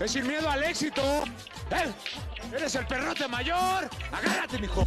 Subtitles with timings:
[0.00, 1.02] es sin miedo al éxito.
[1.70, 2.54] ¿Eh?
[2.56, 3.88] Eres el perrote mayor.
[4.12, 4.84] Agárrate, mijo.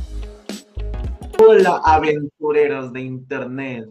[1.40, 3.90] Hola, aventureros de internet.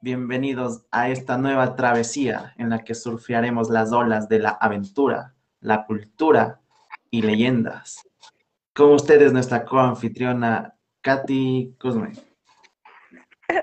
[0.00, 5.84] Bienvenidos a esta nueva travesía en la que surfearemos las olas de la aventura, la
[5.84, 6.60] cultura
[7.10, 8.06] y leyendas.
[8.72, 12.12] Con ustedes nuestra coanfitriona Katy Kuzme.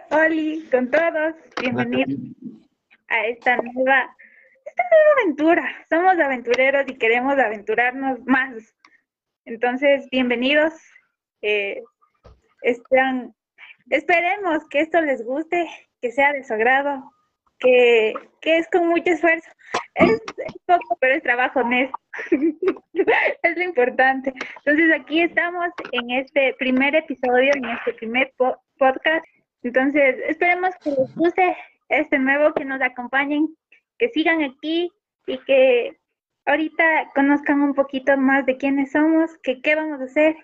[0.10, 2.20] Hola, con todos, bienvenidos
[3.10, 4.16] a esta nueva,
[4.94, 5.86] nueva aventura.
[5.90, 8.76] Somos aventureros y queremos aventurarnos más.
[9.46, 10.74] Entonces, bienvenidos.
[11.42, 11.82] Eh,
[13.90, 15.68] esperemos que esto les guste,
[16.02, 17.12] que sea de su agrado,
[17.60, 19.50] que, que es con mucho esfuerzo.
[19.96, 21.98] Es, es poco, pero es trabajo honesto.
[23.44, 24.34] es lo importante.
[24.66, 29.26] Entonces, aquí estamos en este primer episodio, en este primer po- podcast.
[29.64, 31.56] Entonces, esperemos que les guste
[31.90, 33.48] este nuevo, que nos acompañen,
[33.98, 34.92] que sigan aquí
[35.28, 35.98] y que
[36.46, 40.36] ahorita conozcan un poquito más de quiénes somos, que qué vamos a hacer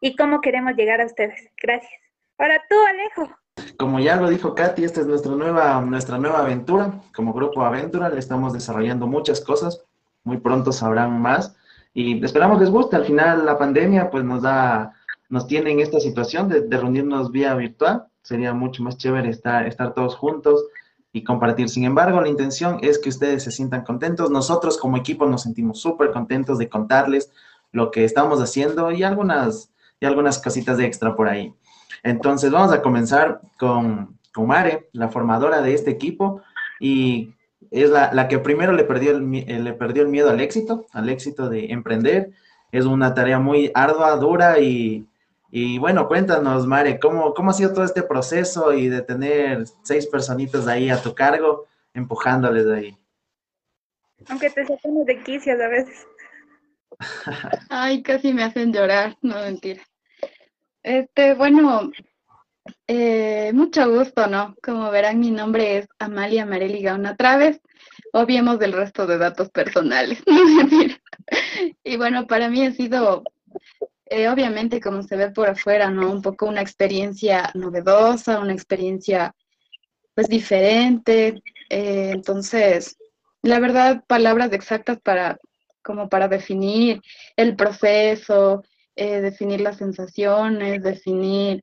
[0.00, 1.48] y cómo queremos llegar a ustedes.
[1.60, 1.92] Gracias.
[2.38, 3.36] Ahora tú, Alejo.
[3.76, 7.00] Como ya lo dijo Katy, esta es nuestra nueva, nuestra nueva aventura.
[7.14, 9.84] Como Grupo Aventura le estamos desarrollando muchas cosas.
[10.24, 11.56] Muy pronto sabrán más.
[11.92, 12.96] Y esperamos les guste.
[12.96, 14.94] Al final la pandemia pues nos da,
[15.28, 18.06] nos tiene en esta situación de, de reunirnos vía virtual.
[18.22, 20.64] Sería mucho más chévere estar, estar todos juntos
[21.12, 21.68] y compartir.
[21.68, 24.30] Sin embargo, la intención es que ustedes se sientan contentos.
[24.30, 27.30] Nosotros como equipo nos sentimos súper contentos de contarles
[27.72, 31.52] lo que estamos haciendo y algunas, y algunas cositas de extra por ahí.
[32.02, 36.42] Entonces vamos a comenzar con, con Mare, la formadora de este equipo
[36.78, 37.34] y
[37.70, 41.48] es la, la que primero le perdió, le perdió el miedo al éxito, al éxito
[41.48, 42.32] de emprender.
[42.72, 45.06] Es una tarea muy ardua, dura y,
[45.50, 50.06] y bueno, cuéntanos, Mare, ¿cómo, ¿cómo ha sido todo este proceso y de tener seis
[50.06, 52.98] personitas ahí a tu cargo, empujándoles de ahí?
[54.28, 56.06] Aunque te sacamos de quicios a veces.
[57.70, 59.82] Ay, casi me hacen llorar, no mentira.
[60.82, 61.90] Este, bueno,
[62.86, 64.54] eh, mucho gusto, ¿no?
[64.62, 67.60] Como verán, mi nombre es Amalia Marely Gauna Traves.
[68.12, 71.00] Obviemos del resto de datos personales, no mentira.
[71.84, 73.24] Y bueno, para mí ha sido,
[74.10, 76.10] eh, obviamente, como se ve por afuera, ¿no?
[76.10, 79.34] Un poco una experiencia novedosa, una experiencia,
[80.14, 81.42] pues, diferente.
[81.70, 82.96] Eh, entonces,
[83.42, 85.38] la verdad, palabras exactas para,
[85.82, 87.00] como para definir
[87.36, 88.64] el proceso,
[88.96, 91.62] eh, definir las sensaciones, definir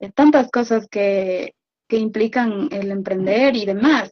[0.00, 1.54] eh, tantas cosas que,
[1.86, 4.10] que implican el emprender y demás.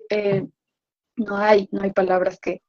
[1.17, 2.63] No hay, no hay palabras que,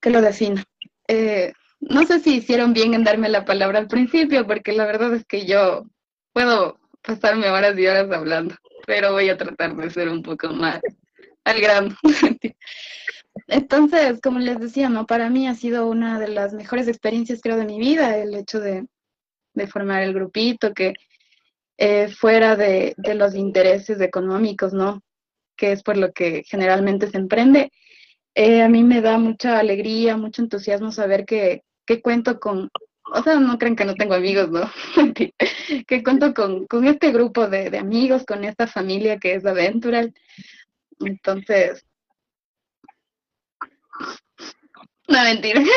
[0.00, 0.64] que lo definan.
[1.08, 5.14] Eh, no sé si hicieron bien en darme la palabra al principio, porque la verdad
[5.14, 5.84] es que yo
[6.32, 8.54] puedo pasarme horas y horas hablando,
[8.86, 10.80] pero voy a tratar de ser un poco más
[11.44, 11.96] al grano.
[13.48, 15.06] Entonces, como les decía, ¿no?
[15.06, 18.60] Para mí ha sido una de las mejores experiencias, creo, de mi vida, el hecho
[18.60, 18.86] de,
[19.54, 20.94] de formar el grupito, que
[21.78, 25.02] eh, fuera de, de los intereses económicos, ¿no?
[25.56, 27.70] Que es por lo que generalmente se emprende.
[28.34, 32.70] eh, a mí me da mucha alegría, mucho entusiasmo saber que, que cuento con,
[33.14, 34.70] o sea, no creen que no tengo amigos, ¿no?
[35.86, 40.14] que cuento con, con este grupo de, de amigos, con esta familia que es Aventural.
[41.00, 41.84] Entonces,
[45.08, 45.60] no, mentira.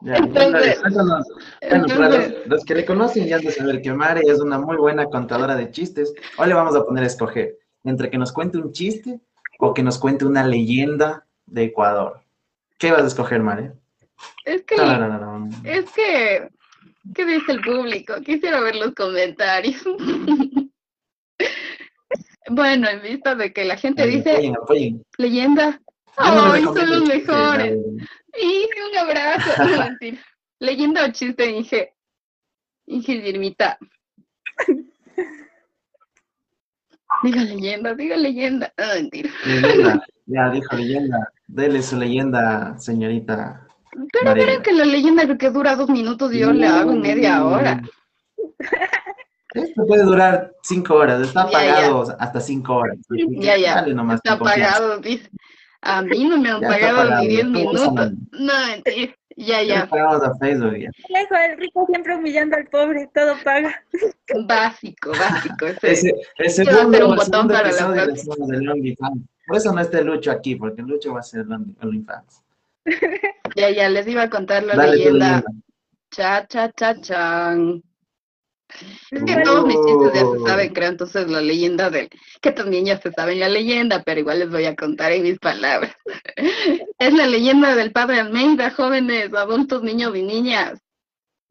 [0.00, 4.38] Ya, Entonces- Bueno, para los que le conocen ya han de saber que Mare es
[4.38, 6.14] una muy buena contadora de chistes.
[6.36, 9.18] Hoy le vamos a poner a escoger entre que nos cuente un chiste
[9.58, 12.20] o que nos cuente una leyenda de Ecuador.
[12.78, 13.72] ¿Qué vas a escoger, Mare?
[14.44, 15.50] Es que, Tarararán.
[15.64, 16.48] es que,
[17.14, 18.14] ¿qué dice el público?
[18.24, 19.82] Quisiera ver los comentarios.
[22.50, 25.02] Bueno, en vista de que la gente dice Apoyen, apoyen.
[25.18, 25.80] leyenda,
[26.16, 27.76] no ¡ay, son los mejores!
[28.40, 29.50] Y un abrazo.
[30.58, 31.92] Leyenda o chiste, Inge.
[32.86, 33.78] Inge Dirmita.
[37.22, 38.72] Diga leyenda, diga leyenda.
[38.94, 39.30] Mentira.
[39.44, 40.06] Leyenda.
[40.30, 41.32] Ya dijo leyenda.
[41.46, 43.67] Dele su leyenda, señorita.
[44.12, 44.44] Pero María.
[44.46, 47.82] verán que la leyenda que dura dos minutos yo le hago en media hora.
[49.54, 51.22] Esto puede durar cinco horas.
[51.26, 51.74] Está Ya, ya.
[51.74, 52.96] pagado hasta cinco horas.
[53.10, 53.74] Ya, ya.
[53.76, 55.30] dale nomás Está pagado, dice.
[55.80, 58.12] A mí no me han Ya pagado ni 10 ¿cómo minutos.
[58.32, 59.14] No, mentira.
[59.36, 59.86] Ya, Ya ya.
[59.86, 60.90] pagamos a Facebook ya.
[61.08, 63.80] Alejo, el rico siempre humillando al pobre, todo paga.
[64.46, 65.66] Básico, básico.
[65.82, 65.92] Ese.
[65.92, 68.34] Ese, ese Ese va a ser un botón segundo para la próxima.
[69.46, 72.42] Por eso no está Lucho aquí, porque Lucho va a ser el Only- OnlyFans.
[73.56, 75.42] Ya, ya, les iba a contar la Dale leyenda.
[76.10, 77.82] Cha, cha, cha, chan.
[79.10, 82.10] Es que todos mis chistes ya se saben, creo, entonces la leyenda del,
[82.42, 85.38] que también ya se saben la leyenda, pero igual les voy a contar en mis
[85.38, 85.96] palabras.
[86.98, 90.78] es la leyenda del padre Almeida, jóvenes, adultos, niños y niñas.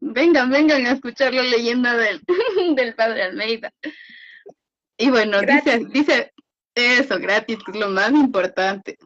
[0.00, 2.22] Vengan, vengan a escuchar la leyenda del,
[2.76, 3.72] del padre Almeida.
[4.96, 6.32] Y bueno, dice, dice
[6.74, 8.96] eso, gratis, que es lo más importante.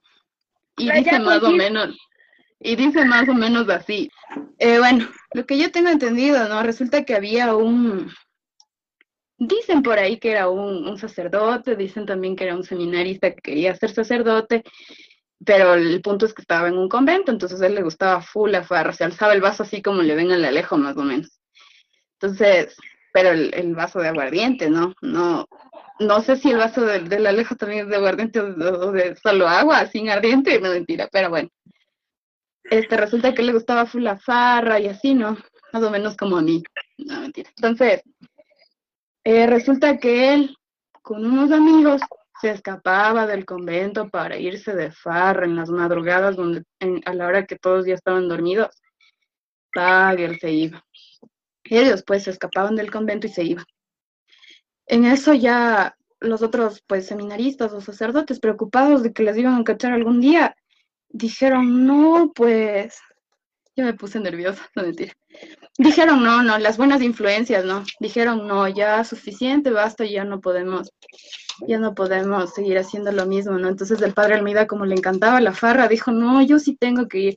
[0.77, 1.97] Y dice más o menos,
[2.63, 4.11] y dice más o menos así.
[4.59, 6.63] Eh, bueno, lo que yo tengo entendido, ¿no?
[6.63, 8.11] Resulta que había un,
[9.39, 13.75] dicen por ahí que era un, sacerdote, dicen también que era un seminarista que quería
[13.75, 14.63] ser sacerdote,
[15.45, 18.63] pero el punto es que estaba en un convento, entonces él le gustaba full la
[18.63, 21.41] farra, se alzaba el vaso así como le ven al alejo más o menos.
[22.21, 22.77] Entonces,
[23.13, 24.95] pero el, vaso de aguardiente, ¿no?
[25.03, 25.47] No,
[25.99, 29.49] no sé si el vaso del, del alejo también es de aguardiente o de, solo
[29.49, 31.51] agua, sin ardiente, no mentira, pero bueno
[32.73, 35.37] este, resulta que le gustaba full la farra y así, ¿no?
[35.75, 36.63] Más o menos como a mí.
[36.97, 37.51] No, mentira.
[37.55, 38.03] Entonces,
[39.25, 40.57] eh, resulta que él,
[41.03, 42.01] con unos amigos,
[42.41, 46.65] se escapaba del convento para irse de farra en las madrugadas, donde
[47.05, 48.71] a la hora que todos ya estaban dormidos.
[49.75, 50.83] Pague, él se iba.
[51.65, 53.67] Ellos, pues, se escapaban del convento y se iban.
[54.87, 59.65] En eso ya los otros, pues, seminaristas o sacerdotes, preocupados de que les iban a
[59.65, 60.57] cachar algún día,
[61.13, 62.99] dijeron, no, pues,
[63.77, 65.13] yo me puse nerviosa, no mentira.
[65.79, 67.85] Dijeron, no, no, las buenas influencias, no.
[68.01, 70.93] Dijeron, no, ya suficiente, basta, ya no podemos,
[71.67, 73.69] ya no podemos seguir haciendo lo mismo, ¿no?
[73.69, 77.19] Entonces el padre Almeida, como le encantaba la farra, dijo, no, yo sí tengo que
[77.19, 77.37] ir.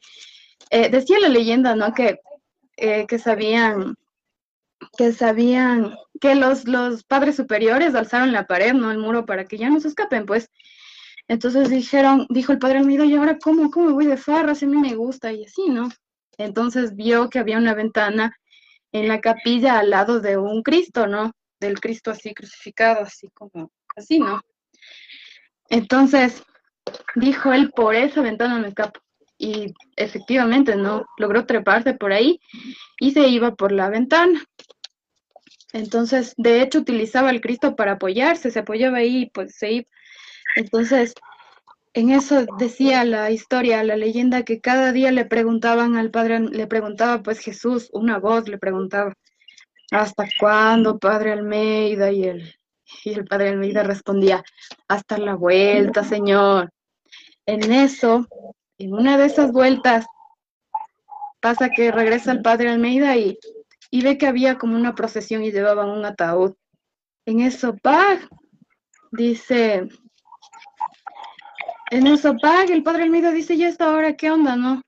[0.70, 1.94] Eh, decía la leyenda, ¿no?
[1.94, 2.20] Que,
[2.78, 3.96] eh, que sabían,
[4.98, 8.92] que sabían, que los, los padres superiores alzaron la pared, ¿no?
[8.92, 10.50] El muro para que ya no se escapen, pues.
[11.28, 14.54] Entonces dijeron, dijo el padre Almeida, ¿y ahora cómo, cómo voy de farra?
[14.54, 15.90] Si a mí me gusta y así, ¿no?
[16.38, 18.38] Entonces vio que había una ventana
[18.92, 21.32] en la capilla al lado de un Cristo, ¿no?
[21.60, 24.42] Del Cristo así crucificado, así como, así, ¿no?
[25.70, 26.44] Entonces
[27.16, 29.00] dijo él, por esa ventana me escapo.
[29.38, 31.06] Y efectivamente, ¿no?
[31.18, 32.40] Logró treparse por ahí
[33.00, 34.46] y se iba por la ventana.
[35.74, 39.88] Entonces, de hecho, utilizaba el Cristo para apoyarse, se apoyaba ahí, pues se iba
[40.56, 41.14] entonces,
[41.94, 46.68] en eso decía la historia, la leyenda, que cada día le preguntaban al padre, le
[46.68, 49.14] preguntaba pues Jesús, una voz le preguntaba,
[49.92, 52.12] ¿hasta cuándo, padre Almeida?
[52.12, 52.56] Y el,
[53.06, 54.44] y el padre Almeida respondía,
[54.90, 56.70] hasta la vuelta, Señor.
[57.46, 58.28] En eso,
[58.78, 60.06] en una de esas vueltas,
[61.40, 63.40] pasa que regresa el padre Almeida y,
[63.90, 66.56] y ve que había como una procesión y llevaban un ataúd.
[67.26, 68.20] En eso, ¡pah!
[69.12, 69.88] Dice,
[71.96, 74.82] en eso paga, el padre Almeida dice, ya esta hora, ¿qué onda, no?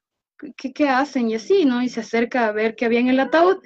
[0.58, 1.30] ¿Qué, ¿Qué hacen?
[1.30, 1.82] Y así, ¿no?
[1.82, 3.58] Y se acerca a ver qué había en el ataúd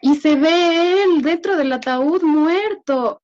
[0.00, 3.20] y se ve él dentro del ataúd muerto.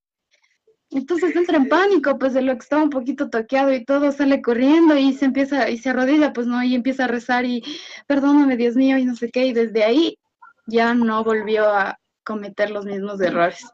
[0.91, 4.43] Entonces entra en pánico, pues de lo que estaba un poquito toqueado y todo, sale
[4.43, 7.63] corriendo y se empieza, y se arrodilla, pues no, y empieza a rezar y
[8.09, 10.19] perdóname, Dios mío, y no sé qué, y desde ahí
[10.67, 13.65] ya no volvió a cometer los mismos errores.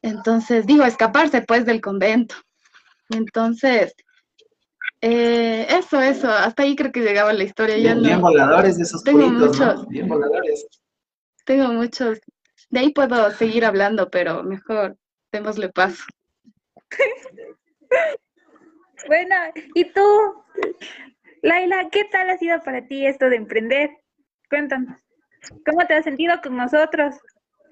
[0.00, 2.36] Entonces, digo, escaparse pues del convento.
[3.10, 3.94] Entonces,
[5.04, 7.74] eh, eso, eso, hasta ahí creo que llegaba la historia.
[7.74, 10.68] Bien, bien voladores esos tengo muchos, Bien voladores.
[11.44, 12.20] Tengo muchos.
[12.70, 14.96] De ahí puedo seguir hablando, pero mejor
[15.32, 16.04] démosle paso.
[19.08, 19.34] bueno,
[19.74, 20.06] ¿y tú,
[21.42, 23.90] Laila, qué tal ha sido para ti esto de emprender?
[24.48, 24.96] Cuéntanos,
[25.66, 27.16] ¿cómo te has sentido con nosotros?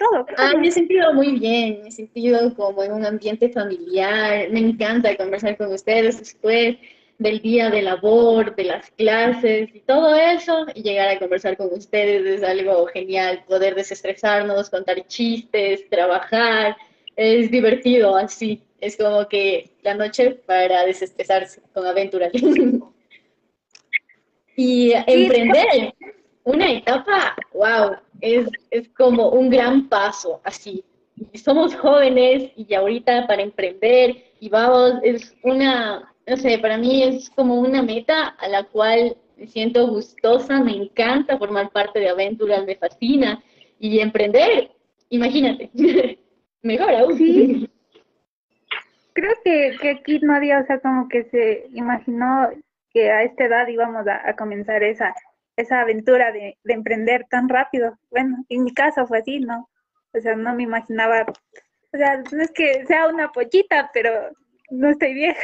[0.00, 0.26] Todo.
[0.36, 4.58] Ah, me he sentido muy bien, me he sentido como en un ambiente familiar, me
[4.58, 6.76] encanta conversar con ustedes después
[7.20, 11.70] del día de labor, de las clases y todo eso, y llegar a conversar con
[11.70, 16.78] ustedes es algo genial, poder desestresarnos, contar chistes, trabajar,
[17.16, 22.32] es divertido así, es como que la noche para desestresarse con aventuras.
[24.56, 25.92] y emprender
[26.44, 30.82] una etapa, wow, es, es como un gran paso así.
[31.34, 37.28] somos jóvenes y ahorita para emprender y vamos, es una no sé, para mí es
[37.30, 42.64] como una meta a la cual me siento gustosa, me encanta formar parte de aventuras,
[42.64, 43.42] me fascina.
[43.80, 44.70] Y emprender,
[45.08, 45.70] imagínate,
[46.62, 47.18] mejor aún.
[47.18, 47.68] Sí.
[49.12, 52.48] Creo que, que aquí nadie, o sea, como que se imaginó
[52.92, 55.12] que a esta edad íbamos a, comenzar esa,
[55.56, 57.98] esa aventura de, de, emprender tan rápido.
[58.08, 59.68] Bueno, en mi caso fue así, ¿no?
[60.14, 61.26] O sea, no me imaginaba,
[61.92, 64.30] o sea, no es que sea una pollita, pero
[64.70, 65.40] no estoy vieja.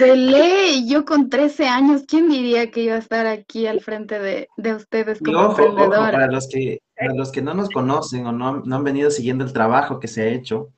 [0.00, 4.18] De ley, yo con 13 años, ¿quién diría que iba a estar aquí al frente
[4.18, 6.10] de, de ustedes como emprendedora?
[6.10, 9.44] para, los que, para los que no nos conocen o no, no han venido siguiendo
[9.44, 10.72] el trabajo que se ha hecho,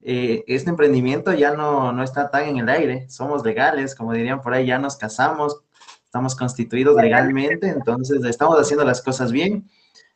[0.00, 4.40] eh, este emprendimiento ya no, no está tan en el aire, somos legales, como dirían
[4.40, 5.60] por ahí, ya nos casamos,
[6.04, 9.68] estamos constituidos legalmente, entonces estamos haciendo las cosas bien.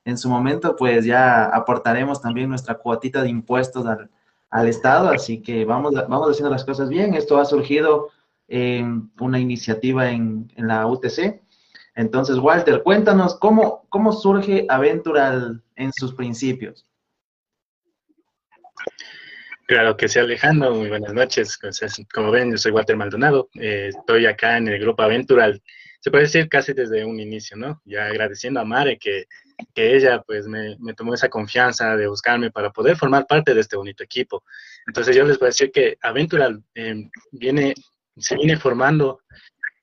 [0.04, 4.10] En su momento, pues ya aportaremos también nuestra cuotita de impuestos al,
[4.50, 7.14] al Estado, así que vamos, vamos haciendo las cosas bien.
[7.14, 8.10] Esto ha surgido
[8.48, 11.42] en una iniciativa en, en la UTC.
[11.94, 16.86] Entonces, Walter, cuéntanos cómo, cómo surge Aventural en sus principios.
[19.66, 20.74] Claro que sí, Alejandro.
[20.74, 21.58] Muy buenas noches.
[22.14, 23.50] Como ven, yo soy Walter Maldonado.
[23.54, 25.62] Eh, estoy acá en el grupo Aventural.
[26.00, 27.82] Se puede decir casi desde un inicio, ¿no?
[27.84, 29.24] Ya agradeciendo a Mare que,
[29.74, 33.60] que ella pues me, me, tomó esa confianza de buscarme para poder formar parte de
[33.60, 34.44] este bonito equipo.
[34.86, 37.74] Entonces yo les puedo decir que Aventural eh, viene,
[38.16, 39.20] se viene formando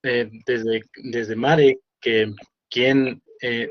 [0.04, 2.34] eh, desde, desde Mare, que
[2.70, 3.22] quien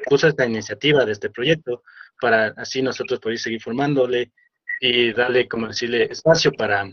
[0.08, 1.82] puso esta iniciativa de este proyecto
[2.20, 4.32] para así nosotros poder seguir formándole
[4.80, 6.88] y darle, como decirle, espacio para,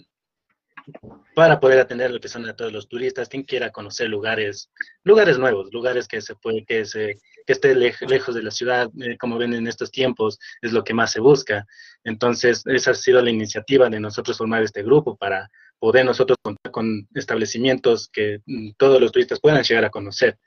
[1.35, 4.71] para poder atender lo que son a todos los turistas, quien quiera conocer lugares,
[5.03, 9.17] lugares nuevos, lugares que se puede, que se, que esté lejos de la ciudad, eh,
[9.17, 11.65] como ven en estos tiempos, es lo que más se busca.
[12.03, 16.71] Entonces, esa ha sido la iniciativa de nosotros formar este grupo para poder nosotros contar
[16.71, 20.37] con establecimientos que mm, todos los turistas puedan llegar a conocer.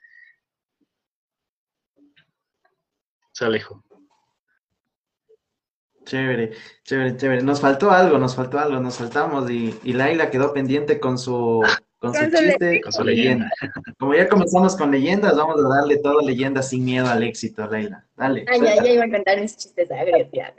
[6.05, 6.51] Chévere,
[6.83, 7.41] chévere, chévere.
[7.41, 11.63] Nos faltó algo, nos faltó algo, nos faltamos y, y Laila quedó pendiente con su,
[12.11, 13.51] con su chiste, con su leyenda.
[13.99, 18.05] Como ya comenzamos con leyendas, vamos a darle toda leyenda sin miedo al éxito, Laila.
[18.15, 18.45] Dale.
[18.47, 20.53] Ay, ya, ya iba a contar mis chistes agrios, ya.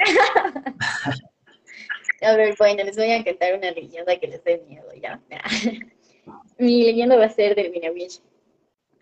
[2.22, 5.20] a ver, bueno, les voy a contar una leyenda que les dé miedo, ya.
[6.58, 8.20] Mi leyenda va a ser del Minawich.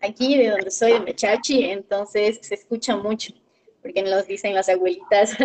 [0.01, 3.33] Aquí, de donde soy, de Mechachi, entonces se escucha mucho,
[3.81, 5.35] porque nos dicen las abuelitas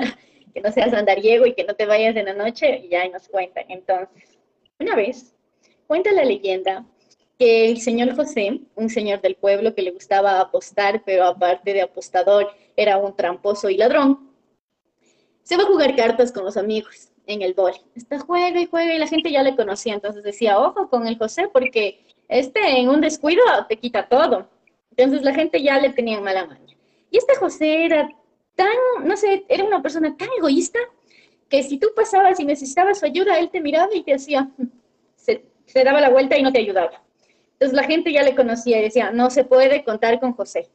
[0.52, 3.28] que no seas andariego y que no te vayas en la noche, y ya nos
[3.28, 3.64] cuentan.
[3.69, 4.38] Entonces,
[4.78, 5.35] una vez,
[5.90, 6.87] cuenta la leyenda
[7.37, 11.82] que el señor José, un señor del pueblo que le gustaba apostar, pero aparte de
[11.82, 14.30] apostador, era un tramposo y ladrón,
[15.42, 17.73] se va a jugar cartas con los amigos en el bol.
[17.97, 21.18] Está juega y juega y la gente ya le conocía, entonces decía, ojo con el
[21.18, 24.49] José porque este en un descuido te quita todo.
[24.90, 26.66] Entonces la gente ya le tenía mala mano.
[27.11, 28.09] Y este José era
[28.54, 30.78] tan, no sé, era una persona tan egoísta
[31.49, 34.49] que si tú pasabas y necesitabas su ayuda, él te miraba y te hacía,
[35.73, 37.03] se, daba la vuelta y no te ayudaba.
[37.53, 40.69] Entonces la gente ya le conocía y decía, no se puede contar con José.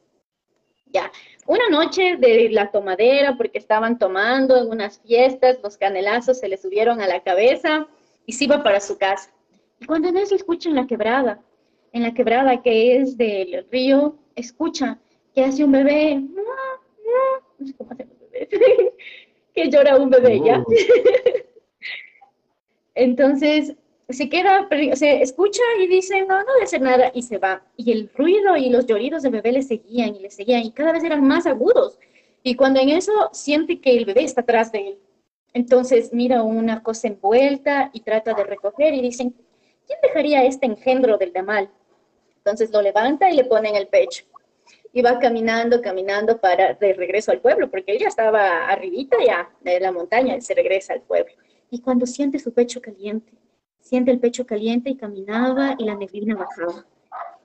[0.86, 1.10] Ya,
[1.46, 6.56] una noche de la tomadera, porque estaban tomando en unas fiestas, los canelazos se le
[6.56, 7.86] subieron a la cabeza
[8.24, 9.32] y se iba para su casa.
[9.80, 11.40] Y cuando en eso escucha en la quebrada,
[11.92, 14.98] en la quebrada que es del río, escucha
[15.34, 18.48] que hace un bebé, no sé cómo hacen los bebés,
[19.54, 20.64] que llora un bebé, ¿ya?
[22.94, 23.74] Entonces,
[24.08, 27.62] se queda, se escucha y dice, no, no debe ser nada, y se va.
[27.76, 30.92] Y el ruido y los lloridos del bebé le seguían y le seguían, y cada
[30.92, 31.98] vez eran más agudos.
[32.42, 34.98] Y cuando en eso siente que el bebé está atrás de él,
[35.52, 39.34] entonces mira una cosa envuelta y trata de recoger y dicen,
[39.86, 41.70] ¿quién dejaría este engendro del damal?
[42.36, 44.24] Entonces lo levanta y le pone en el pecho
[44.92, 49.80] y va caminando, caminando para de regreso al pueblo, porque ella estaba arribita ya de
[49.80, 51.32] la montaña y se regresa al pueblo.
[51.70, 53.32] Y cuando siente su pecho caliente,
[53.86, 56.84] siente el pecho caliente y caminaba y la neblina bajaba.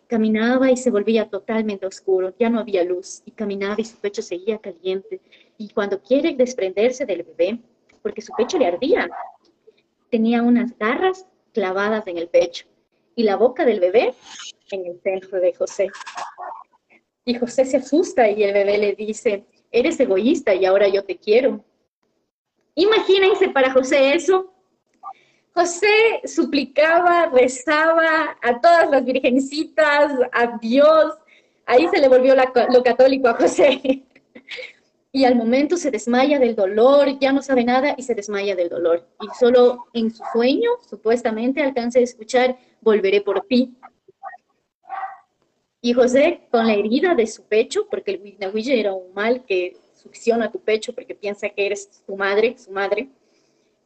[0.07, 4.23] Caminaba y se volvía totalmente oscuro, ya no había luz y caminaba y su pecho
[4.23, 5.21] seguía caliente.
[5.57, 7.59] Y cuando quiere desprenderse del bebé,
[8.01, 9.07] porque su pecho le ardía,
[10.09, 12.65] tenía unas garras clavadas en el pecho
[13.15, 14.15] y la boca del bebé
[14.71, 15.89] en el centro de José.
[17.23, 21.17] Y José se asusta y el bebé le dice, eres egoísta y ahora yo te
[21.17, 21.63] quiero.
[22.73, 24.50] Imagínense para José eso.
[25.53, 31.17] José suplicaba, rezaba a todas las virgencitas, a Dios.
[31.65, 34.03] Ahí se le volvió lo católico a José.
[35.13, 38.69] Y al momento se desmaya del dolor, ya no sabe nada y se desmaya del
[38.69, 39.05] dolor.
[39.19, 43.75] Y solo en su sueño, supuestamente, alcanza a escuchar, volveré por ti.
[45.81, 49.75] Y José, con la herida de su pecho, porque el Winawiye era un mal que
[49.95, 53.09] succiona tu pecho porque piensa que eres tu madre, su madre.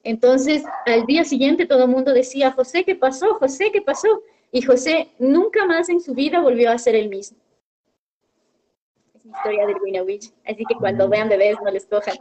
[0.06, 3.34] Entonces, al día siguiente todo el mundo decía, José, ¿qué pasó?
[3.40, 4.08] José, ¿qué pasó?
[4.52, 7.40] Y José nunca más en su vida volvió a ser el mismo.
[9.16, 10.32] Es la historia del Winawiye.
[10.46, 12.14] Así que cuando vean bebés, no les cojan.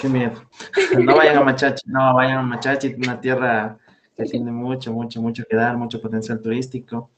[0.00, 0.42] qué miedo.
[0.98, 3.76] No vayan a Machachi, no vayan a Machachi, una tierra
[4.16, 7.10] que tiene mucho, mucho, mucho que dar, mucho potencial turístico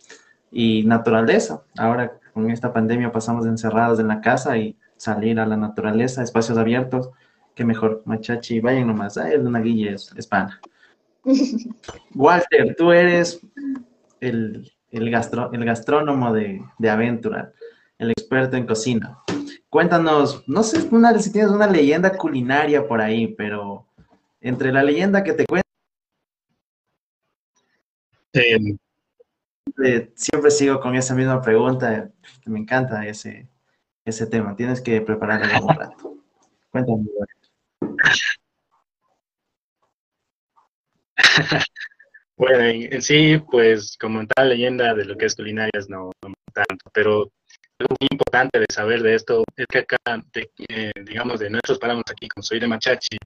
[0.50, 1.62] y naturaleza.
[1.78, 6.58] Ahora con esta pandemia pasamos encerrados en la casa y salir a la naturaleza, espacios
[6.58, 7.11] abiertos,
[7.54, 10.61] qué mejor, machachi, vayan nomás, ay, una guilla es, pana.
[12.14, 13.40] Walter, tú eres
[14.20, 17.52] el, el, gastro, el gastrónomo de, de Aventura,
[17.99, 19.18] el experto en cocina.
[19.68, 23.87] Cuéntanos, no sé una, si tienes una leyenda culinaria por ahí, pero
[24.40, 25.64] entre la leyenda que te cuento,
[29.84, 32.11] eh, siempre sigo con esa misma pregunta,
[32.46, 33.49] me encanta ese,
[34.04, 36.16] ese tema, tienes que preparar algo rato.
[36.70, 37.04] Cuéntame.
[42.36, 46.90] Bueno, en, sí, pues como tal leyenda de lo que es culinarias no, no tanto,
[46.92, 47.30] pero
[47.78, 49.98] algo muy importante de saber de esto es que acá,
[50.68, 53.16] eh, digamos, de nuestros páramos aquí, como soy de Machachi,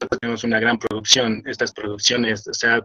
[0.00, 1.42] nosotros tenemos una gran producción.
[1.46, 2.84] Estas producciones, o sea,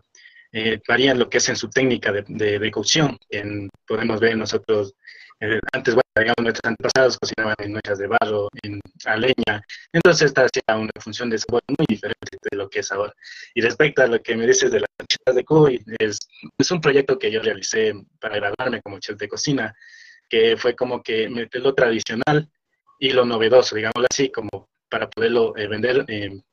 [0.51, 3.17] eh, varían lo que es en su técnica de, de, cocción.
[3.29, 4.95] En, podemos ver nosotros,
[5.41, 9.63] eh, antes, bueno, digamos, nuestros antepasados cocinaban en noches de barro, en, a leña.
[9.91, 13.13] Entonces, esta hacía una función de sabor muy diferente de lo que es ahora.
[13.55, 16.19] Y respecto a lo que me dices de las noches de cuy, es,
[16.57, 19.75] es un proyecto que yo realicé para graduarme como chef de cocina
[20.29, 22.49] que fue como que meter lo tradicional
[22.97, 26.43] y lo novedoso, digámoslo así, como para poderlo eh, vender en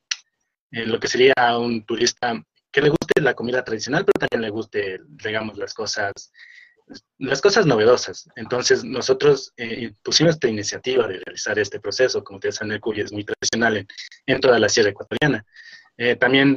[0.71, 2.43] lo que sería a un turista
[2.73, 6.33] que le guste la comida tradicional, pero también le guste, digamos, las cosas,
[7.19, 8.29] las cosas novedosas.
[8.37, 13.01] Entonces, nosotros eh, pusimos esta iniciativa de realizar este proceso, como ustedes saben, el cuy
[13.01, 13.87] es muy tradicional en,
[14.27, 15.45] en toda la sierra ecuatoriana.
[16.01, 16.57] Eh, también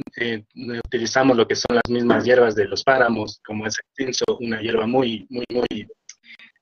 [0.86, 4.62] utilizamos lo que son las mismas hierbas de los páramos, como es el cinzo, una
[4.62, 5.88] hierba muy, muy, muy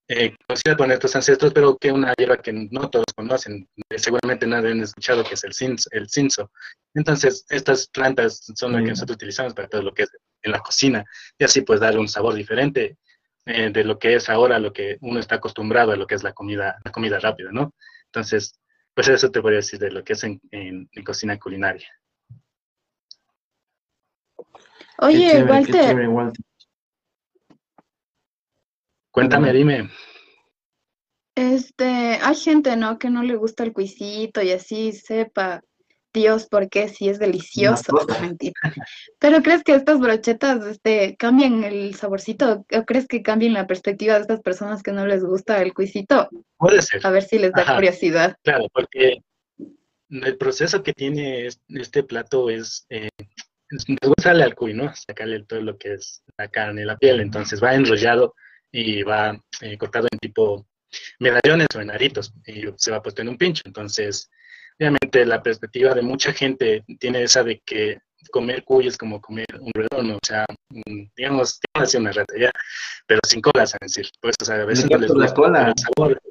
[0.08, 4.48] eh, conocida por nuestros ancestros, pero que una hierba que no todos conocen, eh, seguramente
[4.48, 5.90] nadie han escuchado, que es el cinzo.
[5.92, 6.52] El cinzo.
[6.94, 10.10] Entonces, estas plantas son las que nosotros utilizamos para todo lo que es
[10.42, 11.04] en la cocina,
[11.38, 12.98] y así pues darle un sabor diferente
[13.46, 16.24] eh, de lo que es ahora, lo que uno está acostumbrado a lo que es
[16.24, 17.74] la comida, la comida rápida, ¿no?
[18.06, 18.60] Entonces,
[18.94, 21.88] pues eso te podría decir de lo que es en, en, cocina culinaria.
[25.00, 25.96] Oye, Walter,
[29.12, 29.90] Cuéntame, dime.
[31.36, 33.00] Este, hay gente, ¿no?
[33.00, 35.64] Que no le gusta el cuisito y así sepa
[36.14, 37.94] Dios por qué, si es delicioso.
[38.22, 38.54] Mentira.
[39.20, 42.66] Pero ¿crees que estas brochetas este, cambian el saborcito?
[42.72, 46.30] ¿O crees que cambien la perspectiva de estas personas que no les gusta el cuisito?
[46.58, 47.06] Puede ser.
[47.06, 48.36] A ver si les da curiosidad.
[48.44, 49.22] Claro, porque
[50.10, 53.10] el proceso que tiene este plato es, eh,
[54.22, 54.92] sale al cuy, ¿no?
[54.96, 58.34] Sacarle todo lo que es la carne y la piel, entonces va enrollado
[58.72, 60.68] y va eh, cortado en tipo
[61.20, 63.64] medallones o en aritos y se va puesto en un pincho.
[63.66, 64.30] Entonces,
[64.80, 68.00] obviamente la perspectiva de mucha gente tiene esa de que
[68.32, 70.46] comer cuy es como comer un redondo, o sea,
[71.16, 72.52] digamos, tiene una rata ya,
[73.08, 74.10] pero sin colas, a decir.
[74.22, 75.68] Pues, o sea, a veces no les gusta cola.
[75.68, 76.22] el sabor.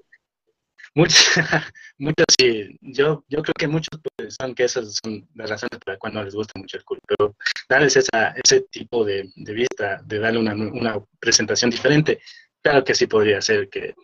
[0.95, 1.17] Muchos,
[1.99, 5.93] muchos sí, yo, yo creo que muchos pues, son que esas son las razones por
[5.93, 7.37] las cuales no les gusta mucho el cuy, pero
[7.69, 12.21] darles esa, ese tipo de, de vista, de darle una, una, presentación diferente,
[12.63, 13.95] claro que sí podría ser que,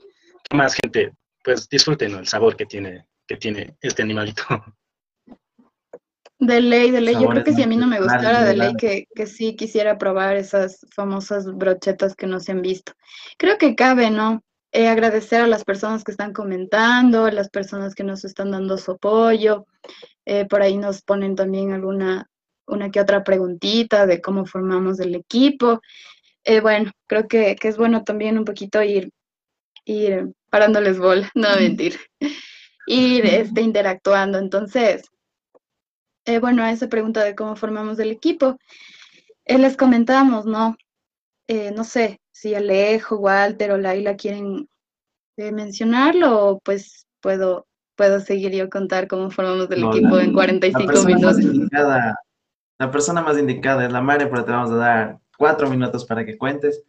[0.48, 4.42] que más gente pues disfrute el sabor que tiene, que tiene este animalito.
[6.38, 7.14] De ley, de ley.
[7.14, 9.98] Yo creo que si a mí no me gustara, de ley que, que sí quisiera
[9.98, 12.92] probar esas famosas brochetas que no se han visto.
[13.38, 14.42] Creo que cabe, ¿no?
[14.72, 18.76] Eh, agradecer a las personas que están comentando, a las personas que nos están dando
[18.76, 19.66] su apoyo.
[20.26, 22.28] Eh, por ahí nos ponen también alguna,
[22.66, 25.80] una que otra preguntita de cómo formamos el equipo.
[26.42, 29.10] Eh, bueno, creo que, que, es bueno también un poquito ir,
[29.84, 31.96] ir parándoles bola, no mentir,
[32.86, 34.38] ir este, interactuando.
[34.38, 35.10] Entonces,
[36.40, 38.56] bueno, a esa pregunta de cómo formamos el equipo,
[39.46, 40.76] les comentamos, ¿no?
[41.48, 44.68] no sé, si Alejo, Walter o Laila quieren
[45.36, 47.66] eh, mencionarlo, pues puedo,
[47.96, 51.36] puedo seguir yo contar cómo formamos el equipo en 45 minutos.
[52.78, 56.24] la persona más indicada es la Mare, pero te vamos a dar cuatro minutos para
[56.24, 56.82] que cuentes.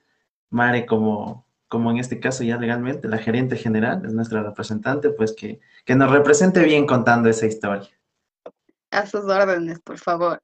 [0.49, 1.44] Mare, como,
[1.75, 5.93] como en este caso ya legalmente, la gerente general es nuestra representante, pues que, que
[5.93, 7.89] nos represente bien contando esa historia.
[8.91, 10.41] A sus órdenes, por favor.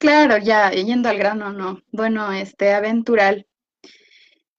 [0.00, 1.80] Claro, ya, yendo al grano, no.
[1.92, 3.46] Bueno, este Aventural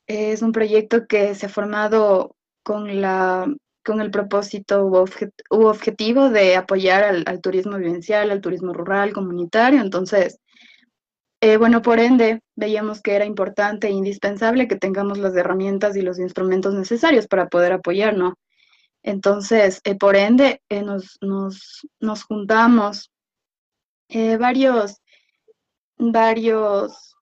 [0.07, 5.05] es un proyecto que se ha formado con, la, con el propósito u,
[5.49, 9.81] objetivo de apoyar al, turismo vivencial, al turismo rural, comunitario.
[9.81, 10.39] Entonces,
[11.45, 16.01] eh, bueno, por ende, veíamos que era importante e indispensable que tengamos las herramientas y
[16.01, 18.33] los instrumentos necesarios para poder apoyar, ¿no?
[19.03, 23.11] Entonces, eh, por ende, eh, nos, nos, nos, juntamos
[24.39, 25.01] varios,
[25.97, 27.15] varios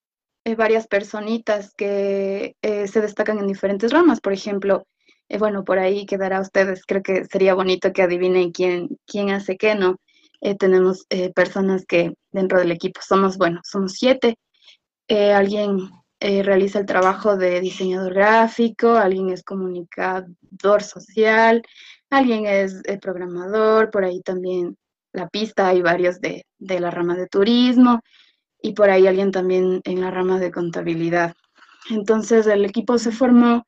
[0.58, 4.22] varias personitas que se destacan en diferentes ramas.
[4.22, 4.88] Por ejemplo,
[5.38, 6.86] bueno, por ahí quedará a ustedes.
[6.86, 9.98] Creo que sería bonito que adivinen quién, quién hace qué, ¿no?
[10.60, 11.06] tenemos
[11.36, 14.38] personas que dentro del equipo somos, bueno, somos siete.
[15.10, 21.62] alguien realiza el trabajo de diseñador gráfico, alguien es comunicador social,
[22.10, 24.78] alguien es programador, por ahí también
[25.14, 28.02] la pista hay varios de, de la rama de turismo
[28.62, 31.36] y por ahí alguien también en la rama de contabilidad.
[31.90, 33.66] Entonces el equipo se formó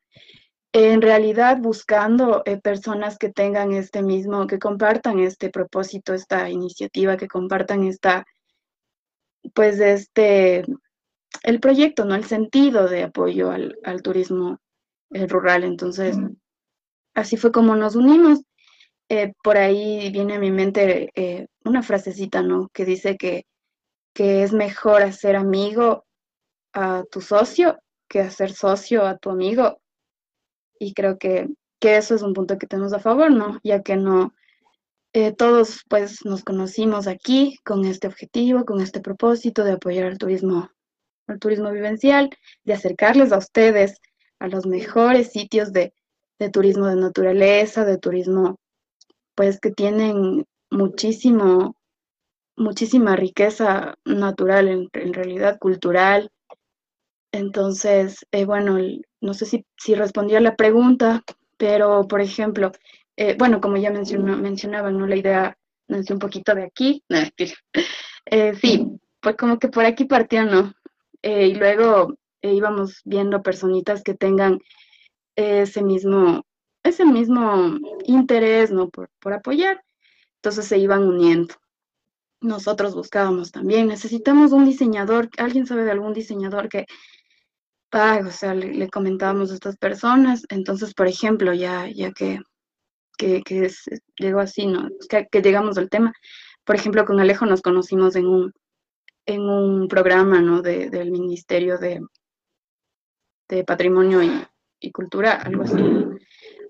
[0.72, 7.16] en realidad buscando eh, personas que tengan este mismo, que compartan este propósito, esta iniciativa,
[7.16, 8.26] que compartan esta,
[9.54, 10.64] pues este,
[11.42, 12.14] el proyecto, ¿no?
[12.14, 14.60] El sentido de apoyo al, turismo
[15.10, 15.64] eh, rural.
[15.64, 16.16] Entonces,
[17.14, 18.40] así fue como nos unimos.
[19.08, 21.12] Eh, por ahí viene a mi mente
[21.64, 22.68] una frasecita, ¿no?
[22.72, 23.44] Que dice que
[24.16, 26.06] que es mejor hacer amigo
[26.72, 27.78] a tu socio
[28.08, 29.78] que hacer socio a tu amigo.
[30.80, 31.48] Y creo que,
[31.82, 33.60] eso es un punto que tenemos a favor, ¿no?
[33.62, 34.34] Ya que no,
[35.16, 40.18] eh, todos pues nos conocimos aquí con este objetivo, con este propósito de apoyar al
[40.18, 40.70] turismo,
[41.26, 42.28] al turismo vivencial,
[42.64, 43.98] de acercarles a ustedes
[44.40, 45.94] a los mejores sitios de,
[46.38, 48.56] de turismo de naturaleza, de turismo
[49.34, 51.76] pues que tienen muchísimo
[52.58, 56.30] muchísima riqueza natural, en, realidad cultural.
[57.32, 58.76] Entonces, eh, bueno,
[59.22, 61.22] no sé si, si respondí a la pregunta,
[61.56, 62.72] pero por ejemplo,
[63.16, 65.06] eh, bueno, como ya mencionó, mencionaba, ¿no?
[65.06, 65.56] La idea
[65.88, 67.02] nació un poquito de aquí.
[68.26, 68.86] eh, sí,
[69.20, 70.72] pues como que por aquí partió, ¿no?
[71.22, 74.60] Eh, y luego íbamos viendo personitas que tengan
[75.34, 76.44] ese mismo,
[76.84, 78.88] ese mismo interés, ¿no?
[78.88, 79.82] Por, por apoyar.
[80.36, 81.54] Entonces se iban uniendo
[82.40, 83.88] nosotros buscábamos también.
[83.88, 85.28] Necesitamos un diseñador.
[85.38, 86.86] ¿Alguien sabe de algún diseñador que
[87.90, 88.28] pague?
[88.28, 90.44] O sea, le, comentábamos a estas personas.
[90.48, 92.40] Entonces, por ejemplo, ya, ya que,
[93.16, 93.42] que,
[94.18, 94.88] llegó así, ¿no?
[95.08, 96.12] Que, llegamos al tema.
[96.64, 98.52] Por ejemplo, con Alejo nos conocimos en un,
[99.26, 100.62] en un programa, ¿no?
[100.62, 102.00] De, del Ministerio de,
[103.48, 104.20] de Patrimonio
[104.80, 105.76] y, Cultura, algo así.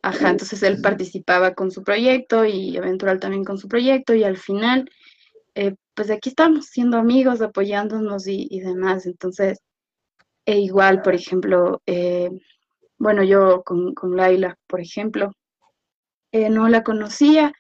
[0.03, 4.37] Ajá, entonces él participaba con su proyecto y Eventual también con su proyecto y al
[4.37, 4.89] final
[5.55, 9.07] eh, pues aquí estamos siendo amigos, apoyándonos y, demás.
[9.07, 9.59] Entonces,
[10.45, 12.31] e igual, por ejemplo, eh,
[12.99, 15.33] bueno, yo con, Laila, por ejemplo,
[16.45, 17.53] eh, no la conocía,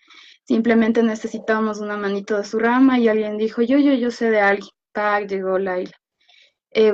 [0.44, 4.40] simplemente necesitábamos una manito de su rama y alguien dijo, yo, yo, yo sé de
[4.40, 4.70] alguien.
[4.92, 5.28] ¡Pac!
[5.28, 5.92] Llegó Laila.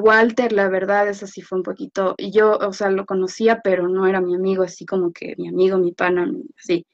[0.00, 3.88] Walter, la verdad, es así fue un poquito, y yo, o sea, lo conocía, pero
[3.88, 6.86] no era mi amigo, así como que mi amigo, mi pana, así.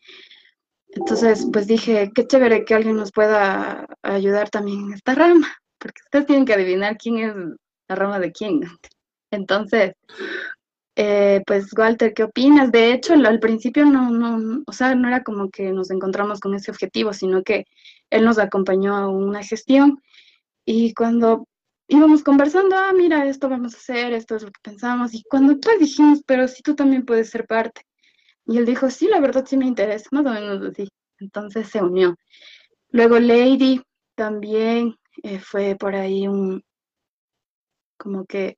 [0.88, 5.48] Entonces, pues dije, qué chévere que alguien nos pueda ayudar también en esta rama,
[5.78, 7.34] porque ustedes tienen que adivinar quién es
[7.88, 8.60] la rama de quién.
[9.30, 9.92] Entonces,
[11.00, 12.72] eh, pues Walter, ¿qué opinas?
[12.72, 16.54] De hecho, al principio no, no, o sea, no era como que nos encontramos con
[16.54, 17.66] ese objetivo, sino que
[18.10, 20.02] él nos acompañó a una gestión
[20.64, 21.46] y cuando
[21.86, 25.56] íbamos conversando, ah, mira, esto vamos a hacer, esto es lo que pensamos, y cuando
[25.60, 27.82] pues dijimos, pero si tú también puedes ser parte.
[28.46, 30.88] Y él dijo, sí, la verdad sí me interesa, más o menos así.
[31.20, 32.16] Entonces se unió.
[32.90, 33.82] Luego Lady
[34.16, 36.64] también eh, fue por ahí un,
[37.96, 38.56] como que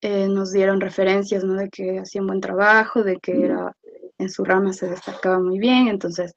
[0.00, 1.54] eh, nos dieron referencias, ¿no?
[1.54, 3.76] De que hacía un buen trabajo, de que era,
[4.18, 6.34] en su rama se destacaba muy bien, entonces,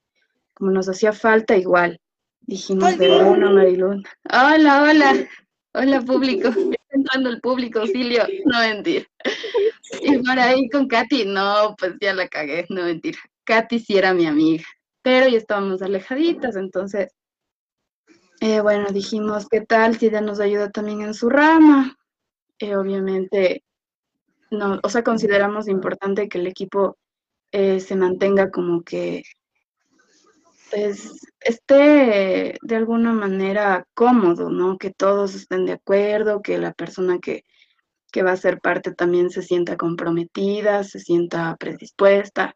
[0.54, 2.00] como nos hacía falta, igual,
[2.42, 4.10] dijimos de una Mariluna.
[4.32, 5.28] Hola, hola,
[5.74, 6.50] hola público,
[6.90, 9.08] entrando el público, Silio, no mentir.
[10.02, 13.20] Y por ahí con Katy, no, pues ya la cagué, no mentira.
[13.44, 14.64] Katy sí era mi amiga,
[15.02, 17.14] pero ya estábamos alejaditas, entonces,
[18.40, 21.96] eh, bueno, dijimos, ¿qué tal si ella nos ayuda también en su rama?
[22.62, 23.64] Eh, obviamente,
[24.52, 26.98] no, o sea, consideramos importante que el equipo
[27.52, 29.24] eh, se mantenga como que
[30.70, 34.78] pues, esté de alguna manera cómodo, ¿no?
[34.78, 37.44] Que todos estén de acuerdo, que la persona que
[38.12, 42.56] que va a ser parte también se sienta comprometida, se sienta predispuesta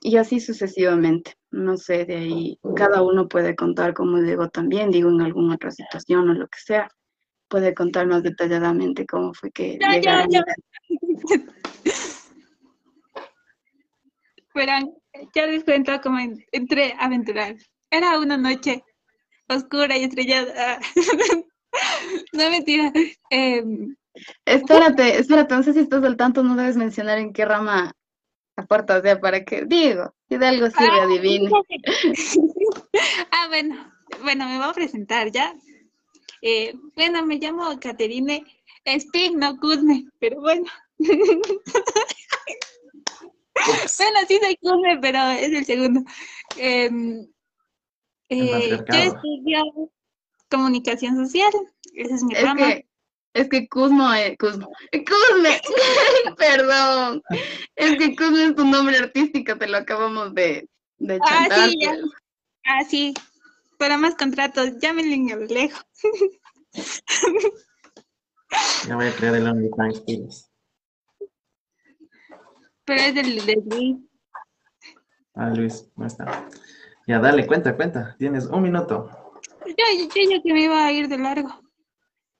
[0.00, 1.34] y así sucesivamente.
[1.50, 5.70] No sé, de ahí cada uno puede contar, como digo también, digo en alguna otra
[5.70, 6.90] situación o lo que sea,
[7.48, 10.30] puede contar más detalladamente cómo fue que ya, llegaron.
[10.30, 10.44] Ya,
[15.34, 15.46] ya.
[15.46, 16.18] les cuento cómo
[16.52, 17.56] entré a aventurar.
[17.90, 18.84] Era una noche
[19.48, 20.78] oscura y estrellada.
[22.32, 22.92] no mentira.
[23.30, 23.64] Eh,
[24.44, 27.92] Espérate, espérate, no sé si estás al tanto, no debes mencionar en qué rama
[28.56, 31.50] aportas, ya para que, digo, si de algo sirve, adivine.
[33.30, 35.54] ah, bueno, bueno, me voy a presentar ya.
[36.42, 38.44] Eh, bueno, me llamo Caterine
[38.84, 40.66] Spin, no Kuzme, pero bueno.
[40.98, 41.38] bueno,
[44.28, 46.02] sí soy Kuzme, pero es el segundo.
[46.56, 47.26] Em,
[48.28, 49.90] eh, yo estudio
[50.50, 51.52] comunicación social,
[51.94, 52.86] ese es mi es Que,
[53.34, 54.70] es que Kuzmo es Kuzmo.
[54.92, 55.60] Kuzme,
[56.38, 57.22] perdón.
[57.76, 61.58] Es que Kuzme es tu nombre artístico, te lo acabamos de, de chantar.
[61.60, 61.96] Ah, sí, ya.
[62.64, 63.14] Ah, sí.
[63.78, 65.86] Para más contratos, llámenle en el lejos.
[68.88, 70.50] ya voy a crear el OnlyFans,
[72.84, 73.96] Pero es del de Luis.
[75.34, 76.48] Ah, Luis, no está.
[77.06, 78.16] Ya, dale, cuenta, cuenta.
[78.18, 79.08] Tienes un minuto.
[79.64, 81.48] Yo, yo, yo que me iba a ir de largo.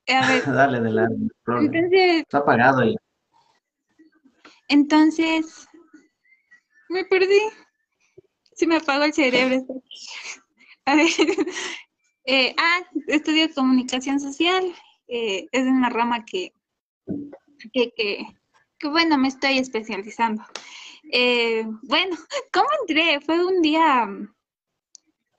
[0.08, 0.42] A ver.
[0.52, 1.16] dale, de largo.
[1.60, 2.96] Entonces, Está apagado ahí.
[4.66, 5.68] Entonces,
[6.88, 7.40] me perdí.
[8.54, 9.64] Se me apagó el cerebro.
[10.88, 11.08] A ver.
[12.30, 14.62] Eh, ah, estudio comunicación social.
[15.06, 16.52] Eh, es una rama que,
[17.72, 18.26] que, que,
[18.78, 20.42] que, bueno, me estoy especializando.
[21.10, 22.16] Eh, bueno,
[22.52, 23.18] ¿cómo entré?
[23.22, 24.06] Fue un día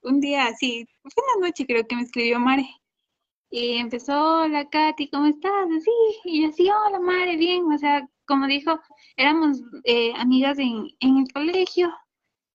[0.01, 2.67] un día así, fue una noche creo que me escribió Mare.
[3.51, 5.67] Y empezó, hola Katy, ¿cómo estás?
[5.77, 5.91] Así,
[6.23, 7.71] y yo así, hola Mare, bien.
[7.71, 8.79] O sea, como dijo,
[9.15, 11.93] éramos eh, amigas en, en el colegio,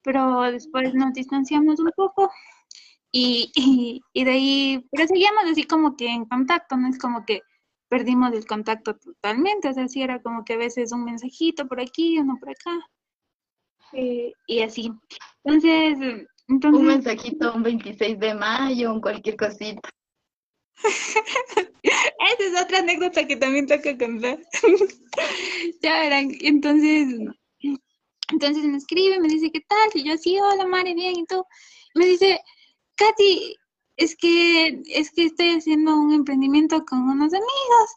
[0.03, 2.33] pero después nos distanciamos un poco.
[3.17, 7.25] Y, y, y, de ahí, pero seguíamos así como que en contacto, no es como
[7.25, 7.43] que
[7.89, 11.81] perdimos el contacto totalmente, o sea, sí era como que a veces un mensajito por
[11.81, 12.91] aquí, uno por acá,
[13.93, 14.91] eh, y así.
[15.45, 19.89] Entonces, un mensajito un 26 de mayo, un cualquier cosita.
[21.85, 24.41] Esa es otra anécdota que también toca contar.
[25.83, 27.17] ya verán, entonces,
[28.33, 29.91] entonces me escribe, me dice, ¿qué tal?
[29.95, 31.45] Y yo así, hola, Mare, bien, y tú.
[31.95, 32.41] Me dice,
[32.97, 33.57] Katy,
[33.97, 37.91] es que, es que estoy haciendo un emprendimiento con unos amigos.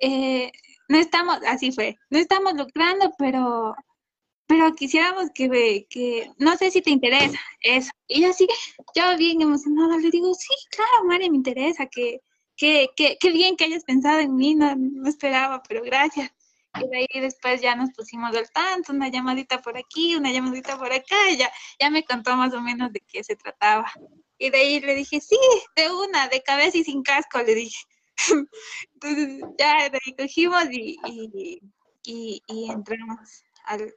[0.00, 0.52] Eh,
[0.88, 3.74] no estamos, así fue, no estamos lucrando, pero
[4.52, 7.90] pero quisiéramos que, que, no sé si te interesa eso.
[8.06, 8.46] Y yo así,
[8.94, 12.20] yo bien emocionada, le digo, sí, claro, María, me interesa, que,
[12.54, 16.30] que, que, que bien que hayas pensado en mí, no, no, esperaba, pero gracias.
[16.74, 20.78] Y de ahí después ya nos pusimos al tanto, una llamadita por aquí, una llamadita
[20.78, 23.92] por acá, y ya, ya me contó más o menos de qué se trataba.
[24.38, 25.38] Y de ahí le dije, sí,
[25.76, 27.78] de una, de cabeza y sin casco, le dije.
[28.94, 30.98] Entonces ya de ahí cogimos y,
[32.04, 33.94] y, y, entramos al,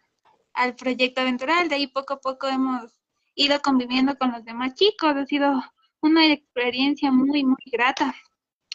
[0.53, 1.69] al proyecto aventural.
[1.69, 2.91] De ahí poco a poco hemos
[3.35, 5.15] ido conviviendo con los demás chicos.
[5.15, 5.63] Ha sido
[6.01, 8.13] una experiencia muy, muy grata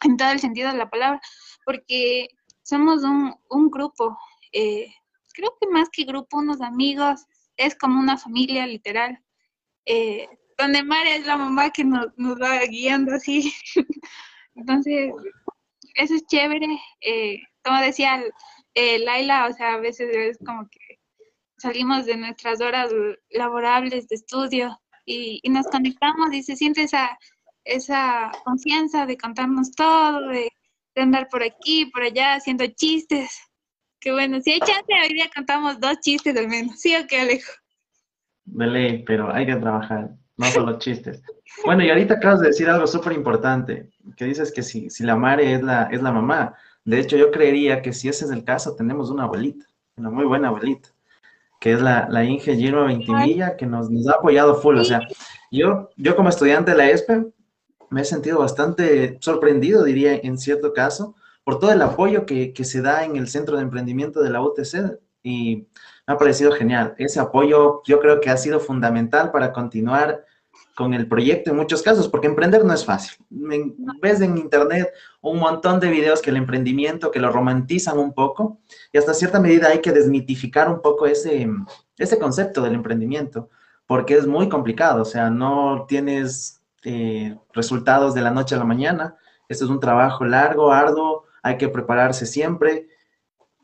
[0.02, 1.20] en todo el sentido de la palabra,
[1.64, 2.28] porque
[2.70, 4.16] somos un, grupo,
[4.52, 4.86] eh,
[5.34, 9.18] creo que más que grupo, unos amigos, es como una familia literal,
[9.86, 13.52] eh, donde María es la mamá que nos, nos va guiando así.
[14.54, 15.12] Entonces,
[15.96, 16.68] eso es chévere.
[17.00, 18.22] Eh, como decía
[18.76, 21.00] Laila, o sea, a veces es como que
[21.58, 22.92] salimos de nuestras horas
[23.30, 27.18] laborables de estudio y, nos conectamos y se siente esa,
[27.64, 30.52] esa confianza de contarnos todo, de,
[31.00, 33.40] andar por aquí, por allá, haciendo chistes.
[33.98, 36.80] Que bueno, si hay chance, hoy día contamos dos chistes al menos.
[36.80, 37.52] ¿Sí o qué, Alejo?
[38.44, 41.22] De ley, pero hay que trabajar, no solo chistes.
[41.64, 45.16] Bueno, y ahorita acabas de decir algo súper importante, que dices que si, si la
[45.16, 46.54] madre es la, es la mamá.
[46.84, 50.24] De hecho, yo creería que si ese es el caso, tenemos una abuelita, una muy
[50.24, 50.88] buena abuelita
[51.60, 54.78] que es la, la Inge Giro Ventimilla, que nos, nos, ha apoyado full.
[54.78, 55.02] O sea,
[55.50, 57.26] yo, yo como estudiante de la ESPE
[57.90, 62.64] me he sentido bastante sorprendido, diría, en cierto caso, por todo el apoyo que, que
[62.64, 65.66] se da en el Centro de Emprendimiento de la UTC y
[66.06, 66.94] me ha parecido genial.
[66.98, 70.24] Ese apoyo yo creo que ha sido fundamental para continuar
[70.74, 73.14] con el proyecto en muchos casos, porque emprender no es fácil.
[73.28, 78.60] Ves en internet un montón de videos que el emprendimiento, que lo romantizan un poco,
[78.92, 81.48] y hasta cierta medida hay que desmitificar un poco ese,
[81.98, 83.50] ese concepto del emprendimiento,
[83.86, 88.64] porque es muy complicado, o sea, no tienes eh, resultados de la noche a la
[88.64, 89.16] mañana,
[89.48, 92.88] esto es un trabajo largo, arduo, hay que prepararse siempre,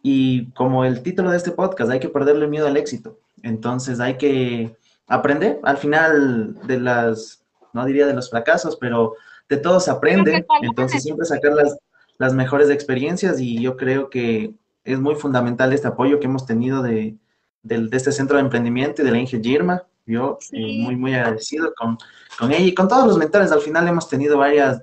[0.02, 4.16] y como el título de este podcast, hay que perderle miedo al éxito, entonces hay
[4.16, 4.76] que
[5.06, 5.60] aprender.
[5.62, 9.14] Al final de las, no diría de los fracasos, pero
[9.48, 11.78] de todo se aprende, entonces siempre sacar las,
[12.18, 16.82] las mejores experiencias y yo creo que es muy fundamental este apoyo que hemos tenido
[16.82, 17.16] de,
[17.62, 19.84] de, este centro de emprendimiento y de la Inge Girma.
[20.06, 21.98] Yo eh, muy, muy agradecido con,
[22.38, 23.50] con, ella y con todos los mentores.
[23.50, 24.80] Al final hemos tenido varias,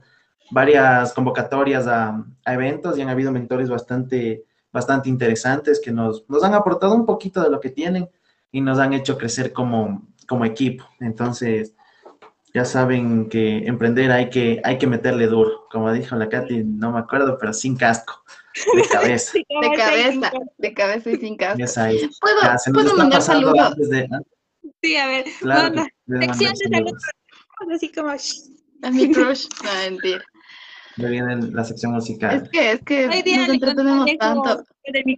[0.51, 6.43] varias convocatorias a, a, eventos y han habido mentores bastante, bastante interesantes que nos, nos
[6.43, 8.09] han aportado un poquito de lo que tienen
[8.51, 10.83] y nos han hecho crecer como, como equipo.
[10.99, 11.73] Entonces,
[12.53, 15.67] ya saben que emprender hay que, hay que meterle duro.
[15.71, 18.23] Como dijo la Katy, no me acuerdo, pero sin casco,
[18.75, 19.31] de cabeza.
[19.33, 21.57] De cabeza, de cabeza y sin casco.
[21.57, 22.19] Ya sabes.
[22.19, 23.59] ¿Puedo, Ya, se nos ¿puedo está mandar saludos?
[23.59, 24.09] antes de-.
[24.83, 27.01] Sí, a ver, Claro, no, no, sección de saludos.
[27.01, 28.09] saludos, así como...
[28.83, 29.45] A mi crush.
[29.63, 30.23] No, mentira.
[30.97, 32.43] Ya viene la sección musical.
[32.43, 34.63] Es que, es que Hoy día nos entretenemos tanto.
[35.05, 35.15] mi-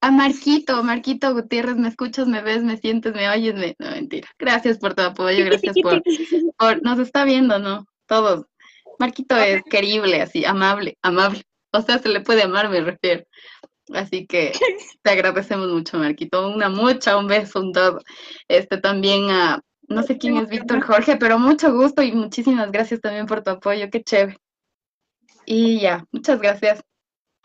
[0.00, 3.54] A Marquito, Marquito Gutiérrez, ¿me escuchas, me ves, me sientes, me oyes?
[3.56, 3.74] Me...
[3.80, 4.28] No, mentira.
[4.38, 6.00] Gracias por tu apoyo, gracias por,
[6.56, 6.82] por...
[6.82, 7.86] Nos está viendo, ¿no?
[8.06, 8.46] Todos.
[9.00, 11.42] Marquito es querible, así, amable, amable.
[11.72, 13.24] O sea, se le puede amar, me refiero.
[13.92, 14.52] Así que
[15.02, 16.48] te agradecemos mucho, Marquito.
[16.48, 18.00] Una mucha, un beso, un todo.
[18.48, 23.00] Este también a, no sé quién es Víctor Jorge, pero mucho gusto y muchísimas gracias
[23.00, 24.38] también por tu apoyo, qué chévere.
[25.44, 26.82] Y ya, muchas gracias.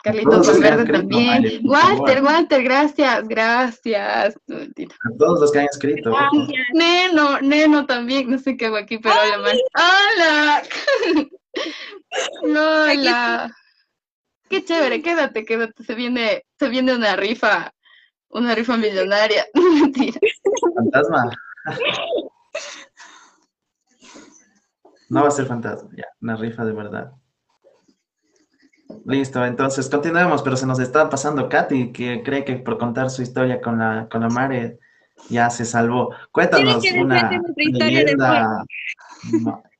[0.02, 1.60] Carlitos Valverde también.
[1.64, 4.34] Walter, Walter, gracias, gracias.
[4.34, 6.10] A todos los que han escrito.
[6.10, 6.66] Gracias.
[6.74, 9.60] Neno, Neno también, no sé qué hago aquí, pero mal.
[9.76, 10.62] ¡Hola!
[12.42, 13.56] ¡Hola!
[14.52, 15.82] Qué chévere, quédate, quédate.
[15.82, 17.72] Se viene, se viene una rifa,
[18.28, 19.46] una rifa millonaria.
[19.54, 20.20] Mentira.
[20.76, 21.30] Fantasma.
[25.08, 27.12] No va a ser fantasma, ya, una rifa de verdad.
[29.06, 33.22] Listo, entonces continuemos, pero se nos está pasando Katy, que cree que por contar su
[33.22, 34.78] historia con la, con la Mare
[35.30, 36.14] ya se salvó.
[36.30, 38.66] Cuéntanos una historia leyenda.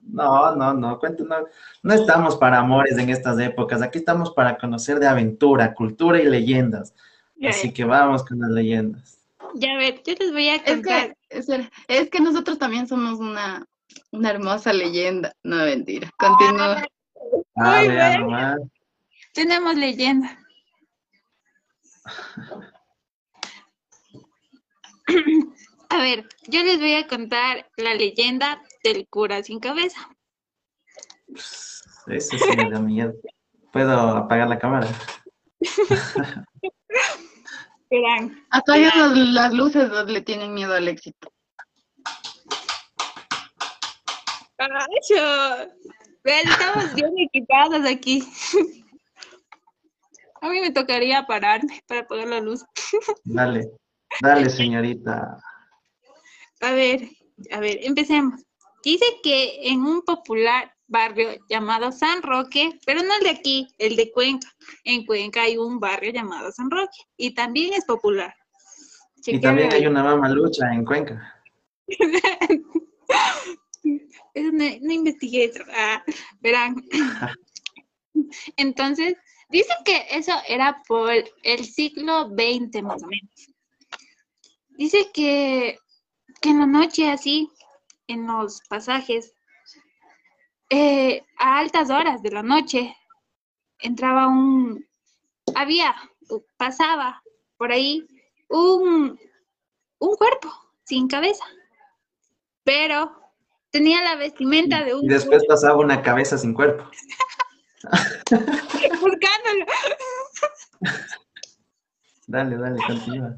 [0.03, 1.37] No, no, no, cuenta- no,
[1.83, 6.27] no estamos para amores en estas épocas, aquí estamos para conocer de aventura, cultura y
[6.27, 6.95] leyendas.
[7.37, 9.19] Ya, Así que vamos con las leyendas.
[9.55, 11.17] ya, a ver, yo les voy a Es contar.
[11.31, 13.67] que, es que nosotros también somos una,
[14.11, 15.35] una hermosa leyenda.
[15.43, 16.11] No, mentira.
[16.17, 16.85] Continúa.
[17.57, 18.21] Ah, Muy vea bien.
[18.21, 18.59] nomás.
[19.35, 20.39] Tenemos leyenda.
[25.89, 30.09] A ver, yo les voy a contar la leyenda del cura sin cabeza.
[32.07, 33.13] Eso sí me da miedo.
[33.73, 34.89] ¿Puedo apagar la cámara?
[37.91, 38.45] Verán.
[38.51, 41.33] Hasta los- las luces le tienen miedo al éxito.
[44.57, 45.73] ¡Cacho!
[46.25, 48.23] Vean, estamos bien equipados aquí.
[50.41, 52.65] A mí me tocaría pararme para apagar la luz.
[53.25, 53.71] Dale,
[54.21, 55.39] dale, señorita.
[56.61, 57.09] A ver,
[57.51, 58.41] a ver, empecemos.
[58.83, 63.97] Dice que en un popular barrio llamado San Roque, pero no el de aquí, el
[63.97, 64.49] de Cuenca.
[64.85, 68.35] En Cuenca hay un barrio llamado San Roque y también es popular.
[69.25, 71.35] Y también hay una mamalucha en Cuenca.
[74.35, 75.63] No, no investigué eso.
[75.75, 76.03] Ah,
[76.41, 76.77] verán.
[78.57, 79.15] Entonces,
[79.51, 83.51] dicen que eso era por el siglo XX más o menos.
[84.71, 85.79] Dice que,
[86.41, 87.49] que en la noche así,
[88.07, 89.35] en los pasajes,
[90.71, 92.97] eh, a altas horas de la noche,
[93.79, 94.87] entraba un,
[95.55, 95.95] había,
[96.57, 97.23] pasaba
[97.57, 98.07] por ahí
[98.49, 99.19] un,
[99.99, 100.51] un cuerpo
[100.85, 101.45] sin cabeza,
[102.65, 103.13] pero
[103.71, 106.89] tenía la vestimenta de un Y después pasaba una cabeza sin cuerpo.
[109.01, 109.67] buscándolo.
[112.33, 113.37] Dale, dale, continúa.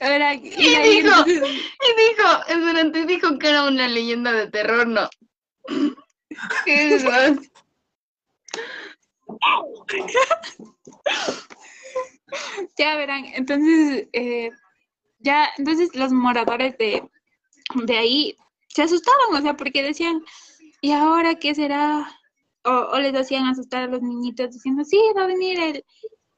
[0.00, 1.16] Ahora, y ¿Qué ahí dijo?
[1.26, 5.08] Y dijo, espérate, dijo que era una leyenda de terror, no.
[6.64, 7.32] ¿Qué es más?
[12.78, 14.50] ya verán, entonces, eh,
[15.18, 17.02] ya, entonces los moradores de,
[17.74, 18.36] de ahí
[18.68, 20.22] se asustaban, o sea, porque decían,
[20.80, 22.08] ¿y ahora qué será?
[22.64, 25.84] O, o les hacían asustar a los niñitos diciendo, sí, va a venir el,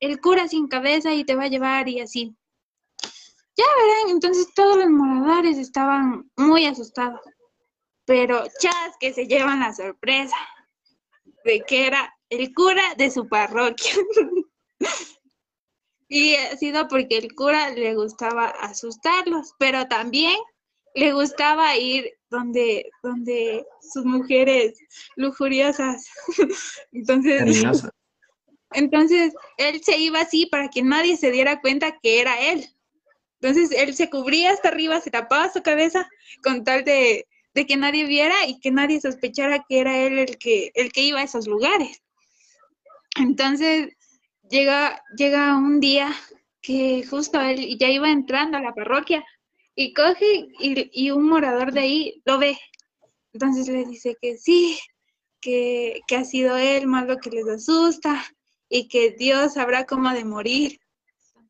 [0.01, 2.35] el cura sin cabeza y te va a llevar y así.
[3.57, 7.21] Ya verán, entonces todos los moradores estaban muy asustados,
[8.07, 10.37] pero chas que se llevan la sorpresa
[11.45, 13.95] de que era el cura de su parroquia.
[16.13, 20.37] Y ha sido porque el cura le gustaba asustarlos, pero también
[20.97, 24.77] le gustaba ir donde, donde sus mujeres
[25.15, 26.05] lujuriosas.
[26.93, 27.85] Entonces.
[28.73, 32.67] Entonces él se iba así para que nadie se diera cuenta que era él.
[33.41, 36.09] Entonces él se cubría hasta arriba, se tapaba su cabeza
[36.43, 40.39] con tal de, de que nadie viera y que nadie sospechara que era él el
[40.39, 42.03] que, el que iba a esos lugares.
[43.17, 43.97] Entonces
[44.49, 46.13] llega, llega un día
[46.61, 49.25] que justo él ya iba entrando a la parroquia
[49.75, 52.59] y coge y, y un morador de ahí lo ve.
[53.33, 54.79] Entonces le dice que sí,
[55.41, 58.23] que, que ha sido él más lo que les asusta
[58.71, 60.81] y que Dios sabrá cómo de morir.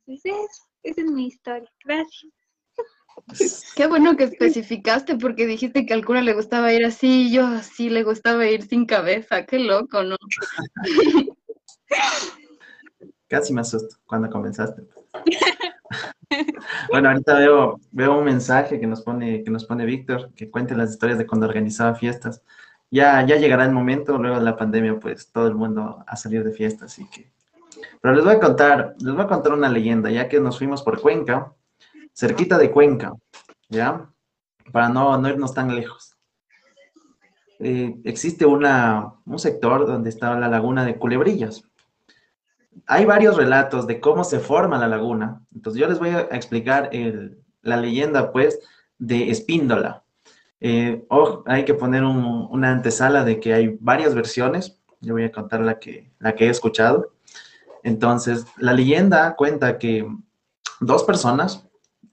[0.05, 1.71] Entonces eso, esa es mi historia.
[1.85, 2.33] Gracias.
[3.75, 7.89] Qué bueno que especificaste porque dijiste que al cura le gustaba ir así, yo así
[7.89, 10.17] le gustaba ir sin cabeza, qué loco, ¿no?
[13.27, 14.81] Casi me asusto cuando comenzaste.
[16.89, 20.75] bueno, ahorita veo, veo un mensaje que nos pone, que nos pone Víctor, que cuente
[20.75, 22.41] las historias de cuando organizaba fiestas.
[22.91, 26.43] Ya, ya llegará el momento, luego de la pandemia, pues todo el mundo a salir
[26.43, 27.31] de fiestas, así que.
[28.01, 30.83] Pero les voy a contar, les voy a contar una leyenda, ya que nos fuimos
[30.83, 31.53] por Cuenca,
[32.13, 33.13] cerquita de Cuenca,
[33.69, 34.09] ¿ya?
[34.71, 36.17] Para no, no irnos tan lejos.
[37.59, 41.63] Eh, existe una, un sector donde está la laguna de Culebrillas
[42.87, 45.41] hay varios relatos de cómo se forma la laguna.
[45.53, 46.89] Entonces yo les voy a explicar
[47.61, 48.59] la leyenda, pues,
[48.97, 50.03] de Espíndola.
[50.61, 51.05] Eh,
[51.47, 54.79] hay que poner una antesala de que hay varias versiones.
[55.01, 57.13] Yo voy a contar la que, la que he escuchado.
[57.83, 60.07] Entonces, la leyenda cuenta que
[60.79, 61.67] dos personas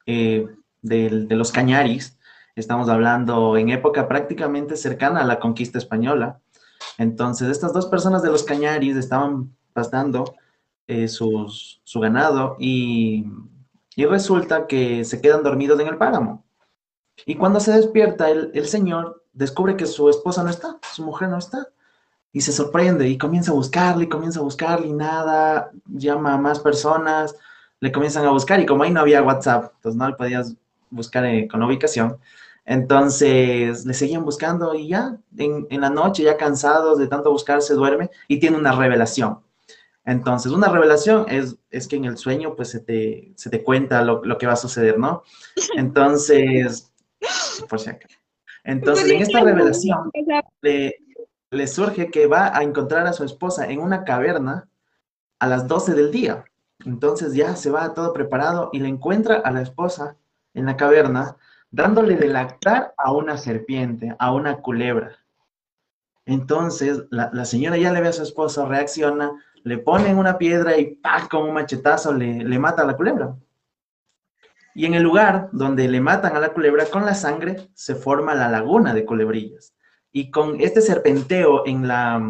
[0.06, 0.46] eh,
[0.80, 2.18] de, los Cañaris,
[2.56, 6.40] estamos hablando en época prácticamente cercana a la conquista española,
[6.96, 10.34] entonces estas dos personas de los Cañaris estaban pasando
[10.86, 13.26] eh, su ganado y,
[13.96, 16.44] resulta que se quedan dormidos en el páramo.
[17.26, 21.28] Y cuando se despierta el, el señor, descubre que su esposa no está, su mujer
[21.28, 21.68] no está.
[22.32, 26.38] Y se sorprende y comienza a buscarle, y comienza a buscarle y nada, llama a
[26.38, 27.34] más personas,
[27.80, 30.54] le comienzan a buscar y como ahí no había WhatsApp, entonces no le podías
[30.90, 32.18] buscar eh, con ubicación,
[32.64, 37.62] entonces le seguían buscando y ya en, en, la noche, ya cansados de tanto buscar,
[37.62, 39.40] se duerme y tiene una revelación.
[40.04, 44.02] Entonces, una revelación es, es que en el sueño, pues, se te, se te cuenta
[44.02, 45.22] lo, lo, que va a suceder, ¿no?
[45.76, 46.90] Entonces,
[47.62, 48.18] por si acaso.
[48.64, 50.10] Entonces, en esta revelación,
[50.62, 50.96] le,
[51.50, 54.68] le surge que va a encontrar a su esposa en una caverna
[55.38, 56.44] a las 12 del día.
[56.84, 60.16] Entonces ya se va todo preparado y le encuentra a la esposa
[60.54, 61.36] en la caverna
[61.70, 65.16] dándole de lactar a una serpiente, a una culebra.
[66.24, 69.32] Entonces la, la señora ya le ve a su esposo, reacciona,
[69.64, 71.28] le ponen una piedra y ¡pah!
[71.28, 73.34] con un machetazo le, le mata a la culebra.
[74.74, 78.34] Y en el lugar donde le matan a la culebra con la sangre se forma
[78.34, 79.74] la laguna de culebrillas.
[80.12, 82.20] Y con este serpenteo en, la,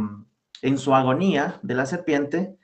[0.63, 2.57] en su agonía de la serpiente,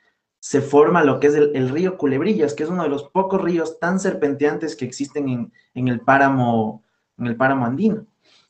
[0.45, 3.79] se forma lo que es el, río Culebrillas, que es uno de los pocos ríos
[3.79, 6.85] tan serpenteantes que existen en, en, el, páramo,
[7.17, 8.07] en el páramo andino.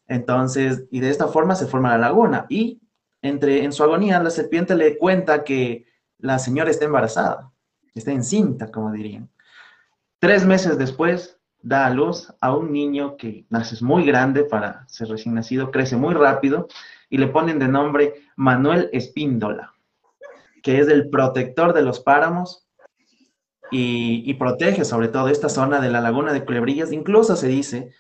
[0.08, 2.46] Entonces, y de esta forma se forma la laguna.
[2.48, 2.80] Y
[3.22, 5.86] entre, en su agonía, la serpiente le cuenta que
[6.18, 7.52] la señora está embarazada,
[7.94, 9.30] está encinta, como dirían.
[10.24, 15.08] Tres meses después, da a luz a un niño que nace muy grande para ser
[15.08, 16.66] recién nacido, crece muy rápido
[17.10, 19.74] y le ponen de nombre Manuel Espíndola,
[20.62, 22.66] que es el protector de los páramos
[23.70, 26.90] y, protege sobre todo esta zona de la laguna de Culebrillas.
[26.90, 27.90] Incluso se dice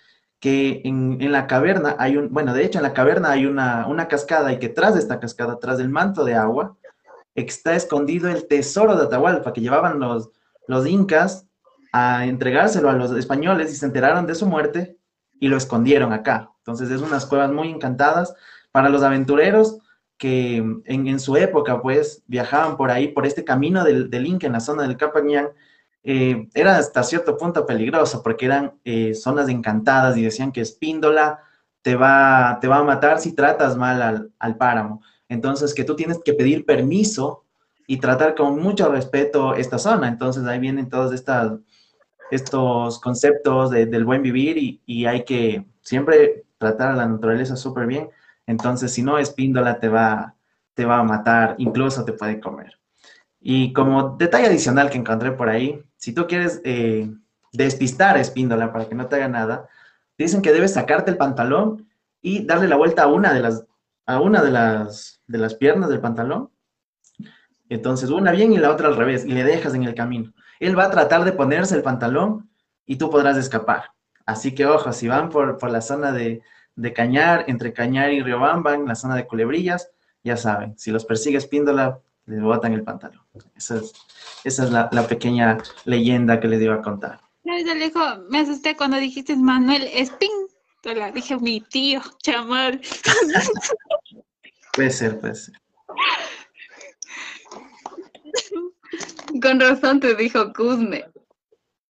[0.40, 4.08] que en, la caverna hay un, bueno, de hecho en la caverna hay una, una
[4.08, 6.74] cascada y que tras de esta cascada, tras del manto de agua,
[7.34, 10.30] está escondido el tesoro de Atahualpa que llevaban los,
[10.66, 11.50] los incas
[11.96, 14.98] a entregárselo a los españoles y se enteraron de su muerte
[15.38, 16.50] y lo escondieron acá.
[16.58, 18.34] Entonces es unas cuevas muy encantadas
[18.72, 19.78] para los aventureros
[20.18, 24.54] que en, su época pues viajaban por ahí, por este camino del, del Inca en
[24.54, 25.50] la zona del Capañán,
[26.02, 31.44] eh, era hasta cierto punto peligroso porque eran eh, zonas encantadas y decían que Espíndola
[31.82, 35.00] te va, te va a matar si tratas mal al, al páramo.
[35.28, 37.44] Entonces, que tú tienes que pedir permiso
[37.86, 40.08] y tratar con mucho respeto esta zona.
[40.08, 41.52] Entonces, ahí vienen todos estas,
[42.30, 48.08] estos conceptos del buen vivir y, hay que siempre tratar a la naturaleza súper bien.
[48.46, 50.34] Entonces, si no, espíndola te va,
[50.74, 52.78] te va a matar, incluso te puede comer.
[53.40, 57.10] Y como detalle adicional que encontré por ahí, si tú quieres eh,
[57.52, 59.68] despistar a espíndola para que no te haga nada,
[60.16, 61.88] dicen que debes sacarte el pantalón
[62.22, 63.66] y darle la vuelta a una de las,
[64.06, 66.50] a una de las de las piernas del pantalón.
[67.68, 70.32] Entonces, una bien y la otra al revés, y le dejas en el camino.
[70.66, 72.48] Él va a tratar de ponerse el pantalón
[72.86, 73.90] y tú podrás escapar.
[74.26, 76.42] Así que, ojo, si van por, por la zona de,
[76.74, 79.90] de, Cañar, entre Cañar y Riobamba, en la zona de Culebrillas,
[80.22, 83.20] ya saben, si los persigue Espíndola, les botan el pantalón.
[83.54, 83.92] Esa es,
[84.44, 87.20] esa es la, la, pequeña leyenda que les iba a contar.
[87.44, 91.12] me asusté cuando dijiste Manuel Espíndola.
[91.12, 92.80] Dije, mi tío, chamar.
[94.72, 95.54] Puede ser, puede ser.
[99.40, 101.04] Con razón te dijo Kuzme.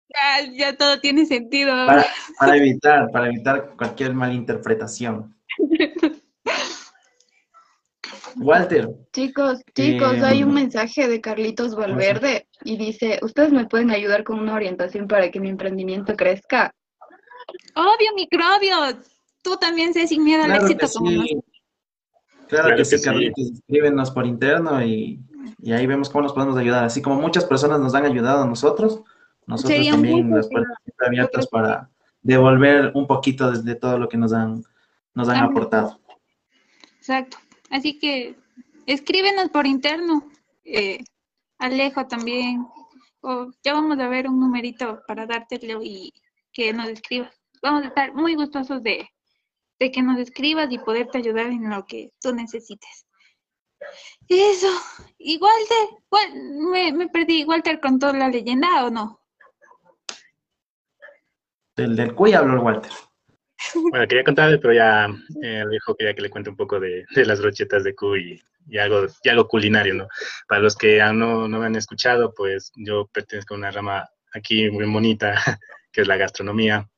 [0.08, 1.74] Ya, ya todo tiene sentido.
[2.38, 5.34] Para, evitar, para evitar cualquier malinterpretación.
[8.36, 8.88] Walter.
[9.12, 14.24] Chicos, chicos, hay un em, mensaje de Carlitos Valverde y dice, ¿ustedes me pueden ayudar
[14.24, 16.74] con una orientación para que mi emprendimiento crezca?
[17.74, 18.98] Obvio, microbio.
[19.42, 21.16] Tú también sé sin miedo al Claro éxito que como sí.
[21.18, 21.42] Claro,
[22.48, 23.04] Claro que que sí, sí.
[23.04, 25.20] Carlitos, escríbenos por interno y,
[25.62, 26.84] y ahí vemos cómo nos podemos ayudar.
[26.84, 29.02] Así como muchas personas nos han ayudado a nosotros,
[29.46, 31.90] nosotros Sería también las puertas siempre abiertas para
[32.22, 34.64] devolver un poquito de, de todo lo que nos han,
[35.14, 36.00] nos han aportado.
[36.98, 37.36] Exacto.
[37.70, 38.36] Así que
[38.86, 40.26] escríbenos por interno.
[40.64, 41.04] Eh,
[41.58, 42.66] Alejo también.
[43.20, 46.12] O ya vamos a ver un numerito para dártelo y
[46.52, 47.32] que nos escribas.
[47.62, 49.08] Vamos a estar muy gustosos de,
[49.78, 53.06] de que nos escribas y poderte ayudar en lo que tú necesites.
[54.28, 54.68] Eso.
[55.18, 56.02] ¿Y Walter?
[56.10, 57.44] Wal- me, me perdí.
[57.44, 59.20] ¿Walter contó la leyenda o no?
[61.76, 62.92] Del, del cuy habló el Walter.
[63.90, 65.08] Bueno, quería contarle, pero ya
[65.42, 68.40] eh, dijo que ya que le cuente un poco de, de las brochetas de cuy
[68.68, 70.08] y, y algo, y algo culinario, ¿no?
[70.48, 74.08] Para los que aún no, no me han escuchado, pues yo pertenezco a una rama
[74.32, 75.34] aquí muy bonita,
[75.92, 76.88] que es la gastronomía.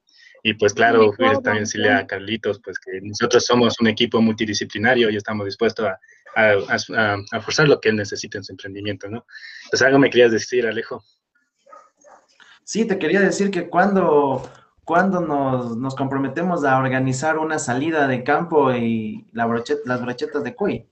[0.43, 1.13] Y pues claro,
[1.43, 5.99] también decirle a Carlitos, pues que nosotros somos un equipo multidisciplinario y estamos dispuestos a,
[6.37, 6.53] a,
[6.97, 9.25] a- a forzar lo que él necesite en su emprendimiento, ¿no?
[9.71, 11.03] Pues algo me querías decir, Alejo.
[12.63, 14.43] Sí, te quería decir que cuando,
[14.85, 20.43] cuando nos, nos comprometemos a organizar una salida de campo y la brochet- las brochetas
[20.45, 20.87] de cuy.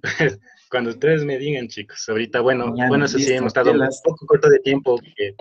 [0.00, 0.38] Pues,
[0.70, 4.26] cuando ustedes me digan, chicos, ahorita, bueno, Ya, bueno, eso sí, hemos estado un poco
[4.26, 5.34] corto de tiempo, que,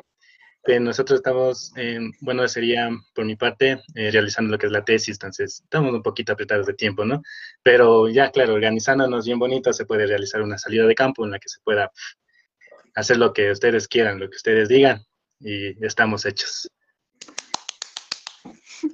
[0.66, 4.84] que nosotros estamos, en- bueno, sería por mi parte, eh, realizando lo que es la
[4.84, 7.22] tesis, entonces estamos un poquito apretados de tiempo, ¿no?
[7.63, 11.39] Pero ya, claro, organizándonos bien bonito, se puede realizar una salida de campo en la
[11.39, 11.91] que se pueda
[12.95, 15.05] hacer lo que ustedes quieran, lo que ustedes digan,
[15.39, 16.70] y estamos hechos.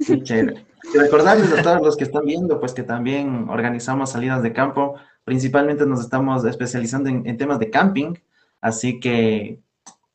[0.05, 0.65] Qué chévere.
[0.93, 4.95] Recordarles a todos los que están viendo, pues que también organizamos salidas de campo.
[5.23, 8.15] Principalmente nos estamos especializando en, en temas de camping,
[8.59, 9.59] así que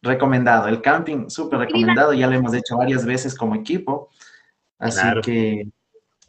[0.07, 0.68] recomendado.
[0.68, 4.11] El camping, súper recomendado, ya lo hemos hecho varias veces como equipo.
[4.78, 5.20] Así Claro.
[5.22, 5.68] que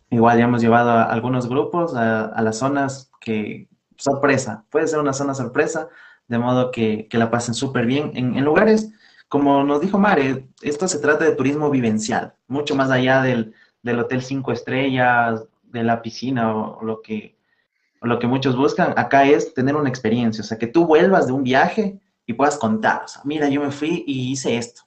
[0.09, 3.67] igual ya hemos llevado a algunos grupos a, a las zonas que,
[3.97, 5.89] sorpresa, puede ser una zona sorpresa,
[6.27, 8.91] de modo que, que la pasen súper bien en, en lugares,
[9.27, 13.99] como nos dijo Mare, esto se trata de turismo vivencial, mucho más allá del, del
[13.99, 17.37] hotel cinco estrellas, de la piscina o, o lo que,
[18.01, 21.27] o lo que muchos buscan, acá es tener una experiencia, o sea, que tú vuelvas
[21.27, 24.81] de un viaje y puedas contar, o sea, mira, yo me fui y hice esto.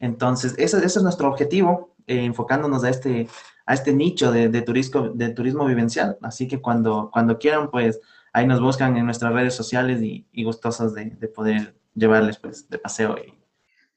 [0.00, 3.28] Entonces, ese, ese es nuestro objetivo, eh, enfocándonos a este,
[3.66, 6.18] a este nicho de, de, turismo, de turismo vivencial.
[6.22, 8.00] Así que cuando, cuando quieran, pues
[8.32, 12.68] ahí nos buscan en nuestras redes sociales y, y gustosos de, de, poder llevarles pues
[12.68, 13.14] de paseo.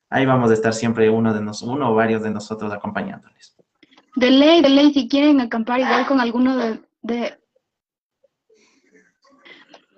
[0.09, 3.55] Ahí vamos a estar siempre uno, de nos, uno o varios de nosotros acompañándoles.
[4.15, 6.57] De ley, de ley, si quieren acampar igual con alguno
[7.01, 7.39] de...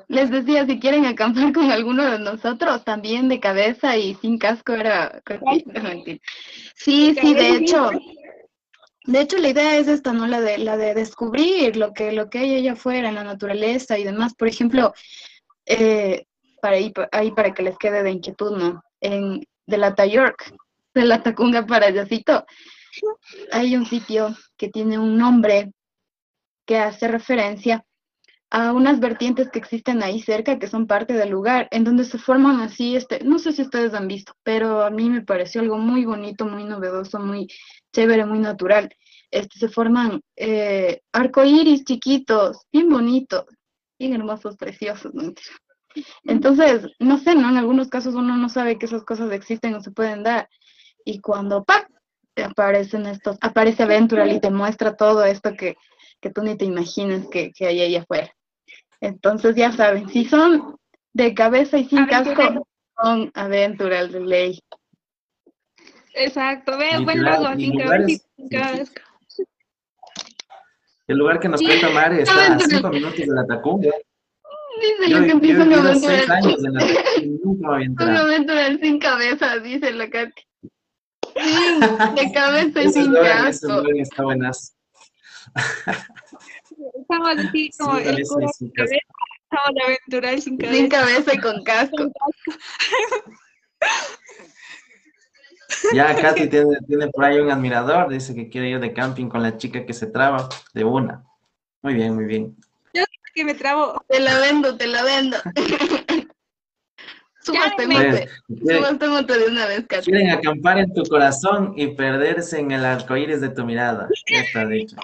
[0.09, 4.73] Les decía, si quieren acampar con alguno de nosotros, también de cabeza y sin casco
[4.73, 5.21] era...
[6.73, 7.91] Sí, sí, de hecho,
[9.05, 10.25] de hecho la idea es esta, ¿no?
[10.25, 13.99] La de, la de descubrir lo que, lo que hay allá afuera en la naturaleza
[13.99, 14.33] y demás.
[14.33, 14.95] Por ejemplo,
[15.67, 16.25] eh,
[16.59, 18.81] para ahí, ahí para que les quede de inquietud, ¿no?
[19.01, 20.55] En, de la York,
[20.95, 22.47] de la Tacunga para Yacito,
[23.51, 25.71] hay un sitio que tiene un nombre
[26.65, 27.85] que hace referencia
[28.51, 32.17] a unas vertientes que existen ahí cerca, que son parte del lugar, en donde se
[32.17, 35.77] forman así, este, no sé si ustedes han visto, pero a mí me pareció algo
[35.77, 37.47] muy bonito, muy novedoso, muy
[37.93, 38.89] chévere, muy natural.
[39.29, 43.45] Este, se forman eh, arcoíris chiquitos, bien bonitos,
[43.99, 45.13] bien hermosos, preciosos.
[46.23, 47.49] Entonces, no sé, ¿no?
[47.49, 50.49] En algunos casos uno no sabe que esas cosas existen o se pueden dar.
[51.05, 51.87] Y cuando ¡pac!
[52.33, 55.75] te aparecen estos, aparece Aventural y te muestra todo esto que,
[56.21, 58.33] que tú ni te imaginas que, que hay ahí afuera.
[59.01, 60.77] Entonces ya saben, si son
[61.13, 62.67] de cabeza y sin casco,
[63.01, 64.59] son Aventural de ley.
[66.13, 69.01] Exacto, ve, buen logo, sin cabeza y sin casco.
[71.07, 73.91] El lugar que nos cuenta Mare está a cinco minutos de la Tacunga.
[74.79, 76.31] Dice lo que empieza un aventural.
[76.31, 76.81] años en la
[77.43, 80.41] nunca me había Un aventural sin cabeza, dice la Katy.
[81.35, 83.83] Sí, de cabeza y sin casco.
[83.95, 84.75] está buenas.
[87.01, 88.95] Estamos así como Sí, el sí, cura sin cabeza,
[89.43, 90.77] estamos aventural sin cabeza.
[90.77, 92.11] Sin cabeza y con casco.
[95.93, 99.43] Ya Katy tiene, tiene por ahí un admirador, dice que quiere ir de camping con
[99.43, 101.23] la chica que se traba de una.
[101.81, 102.57] Muy bien, muy bien.
[102.93, 103.03] Yo
[103.33, 104.03] que me trabo.
[104.07, 105.37] Te la vendo, te la vendo.
[107.41, 108.27] Súbate, mote.
[108.47, 110.11] Súbate, mote de una vez, Katy.
[110.11, 114.09] Quieren acampar en tu corazón y perderse en el arcoíris de tu mirada.
[114.29, 114.97] Ya está dicho.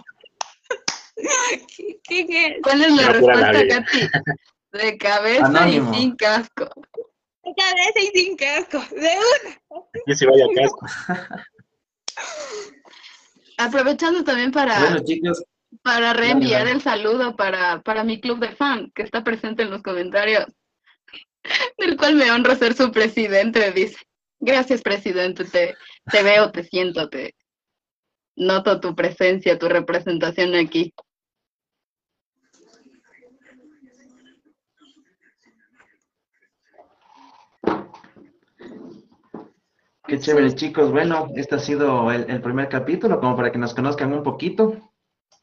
[1.76, 2.60] ¿Qué, qué, qué?
[2.62, 4.00] ¿Cuál es la respuesta, Katy?
[4.74, 5.94] De cabeza Anónimo.
[5.94, 6.66] y sin casco.
[7.44, 9.82] cabeza y sin casco, de una.
[10.06, 10.86] Yo sí vaya casco.
[13.58, 15.44] Aprovechando también para, Bueno, chicos,
[15.82, 19.82] para reenviar el saludo para, para mi club de fan, que está presente en los
[19.82, 20.46] comentarios,
[21.78, 23.98] del cual me honro ser su presidente, dice.
[24.40, 25.76] Gracias, presidente, te,
[26.12, 27.34] te veo, te siento, te
[28.36, 30.94] noto tu presencia, tu representación aquí.
[40.08, 40.92] Qué chévere, chicos.
[40.92, 44.76] Bueno, este ha sido el, el primer capítulo, como para que nos conozcan un poquito.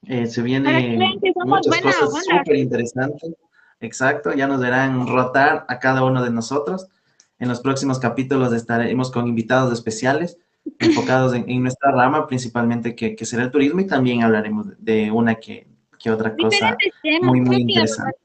[0.07, 0.99] Eh, se vienen
[1.45, 3.35] muchas buena cosas súper interesantes.
[3.81, 6.89] Exacto, ya nos verán rotar a cada uno de nosotros.
[7.39, 10.39] En los próximos capítulos estaremos con invitados especiales
[10.79, 15.11] enfocados en, en nuestra rama, principalmente que, que será el turismo, y también hablaremos de
[15.11, 15.67] una que,
[15.99, 16.77] que otra cosa.
[17.03, 18.17] Temas, muy, muy interesante.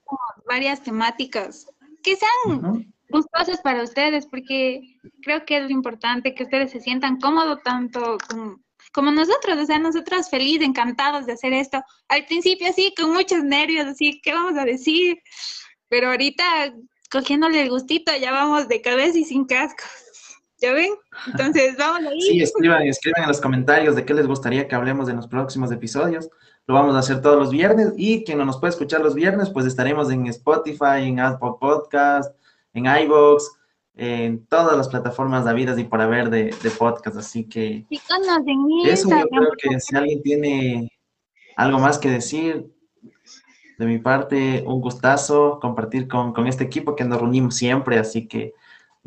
[0.47, 1.67] varias temáticas
[2.03, 2.85] que sean Ujú.
[3.09, 4.81] gustosas para ustedes, porque
[5.21, 8.63] creo que es lo importante que ustedes se sientan cómodos tanto con-
[8.93, 11.83] como nosotros, o sea, nosotros felices, encantados de hacer esto.
[12.07, 15.19] Al principio sí, con muchos nervios, así, ¿qué vamos a decir?
[15.89, 16.73] Pero ahorita,
[17.11, 19.83] cogiéndole el gustito, ya vamos de cabeza y sin casco.
[20.59, 20.89] ¿Ya ven?
[21.27, 22.21] Entonces, vamos ahí.
[22.21, 25.71] Sí, escriban, escriban en los comentarios de qué les gustaría que hablemos en los próximos
[25.71, 26.29] episodios.
[26.65, 29.49] Lo vamos a hacer todos los viernes y quien no nos puede escuchar los viernes,
[29.49, 32.35] pues estaremos en Spotify, en Apple Podcast,
[32.73, 33.43] en iVoox,
[33.95, 37.17] en todas las plataformas habidas y por haber de, de podcast.
[37.17, 37.85] Así que
[38.85, 40.91] eso yo creo que si alguien tiene
[41.55, 42.71] algo más que decir,
[43.77, 48.27] de mi parte, un gustazo compartir con, con este equipo que nos reunimos siempre, así
[48.27, 48.53] que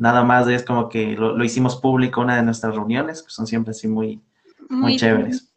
[0.01, 3.45] nada más es como que lo, lo hicimos público una de nuestras reuniones, que son
[3.45, 4.19] siempre así muy,
[4.67, 5.53] muy chéveres.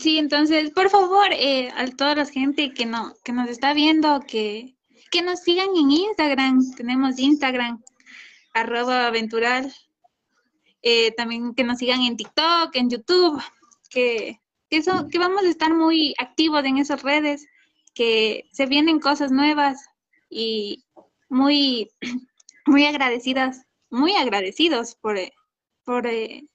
[0.00, 4.20] Sí, entonces, por favor, eh, a toda la gente que no, que nos está viendo,
[4.26, 4.76] que,
[5.10, 6.74] que nos sigan en Instagram.
[6.74, 7.82] Tenemos Instagram,
[8.54, 9.70] arroba aventural.
[10.80, 13.42] Eh, también que nos sigan en TikTok, en YouTube,
[13.90, 17.46] que, que, eso, que vamos a estar muy activos en esas redes,
[17.92, 19.84] que se vienen cosas nuevas
[20.30, 20.85] y
[21.36, 21.90] muy,
[22.66, 25.32] muy agradecidas, muy agradecidos por, eh,
[25.84, 26.48] por, eh,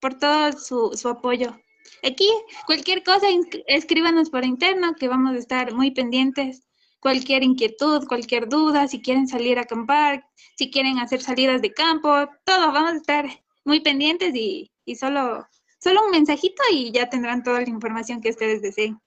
[0.00, 1.58] por todo su, su apoyo.
[2.02, 2.28] Aquí,
[2.66, 3.26] cualquier cosa,
[3.66, 6.62] escríbanos por interno, que vamos a estar muy pendientes.
[7.00, 10.24] Cualquier inquietud, cualquier duda, si quieren salir a acampar,
[10.56, 12.08] si quieren hacer salidas de campo,
[12.44, 13.24] todo, vamos a estar
[13.64, 15.46] muy pendientes y, y solo,
[15.80, 19.00] solo un mensajito y ya tendrán toda la información que ustedes deseen.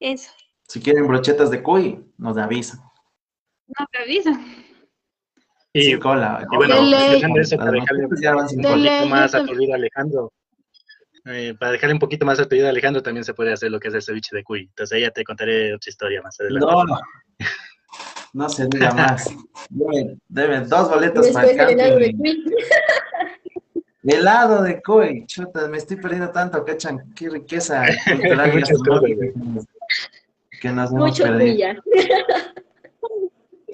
[0.00, 0.30] Eso,
[0.66, 2.80] Si quieren brochetas de cuy, nos avisan.
[3.78, 4.65] no te avisan.
[5.78, 6.46] Y, Sin cola.
[6.50, 7.10] y bueno, De ley.
[7.16, 8.62] dejando eso para dejarle un ley.
[8.62, 10.32] poquito más a tu vida, Alejandro.
[11.26, 13.78] eh, para dejarle un poquito más a tu vida, Alejandro, también se puede hacer lo
[13.78, 14.60] que es el ceviche de cuy.
[14.62, 16.66] Entonces ahí ya te contaré otra historia más adelante.
[16.66, 16.98] No, no.
[18.32, 19.28] No se diga más.
[20.28, 22.14] Deme dos boletos para el helado de.
[22.14, 22.44] Queen.
[24.08, 25.26] Helado de cuy.
[25.26, 27.12] Chuta, me estoy perdiendo tanto, cachan.
[27.14, 29.26] Qué riqueza cultural gastronómica
[30.60, 31.68] que nos hemos Mucho perdido.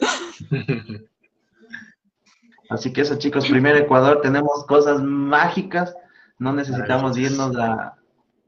[2.72, 5.94] Así que eso, chicos, primero Ecuador, tenemos cosas mágicas.
[6.38, 7.94] No necesitamos irnos a,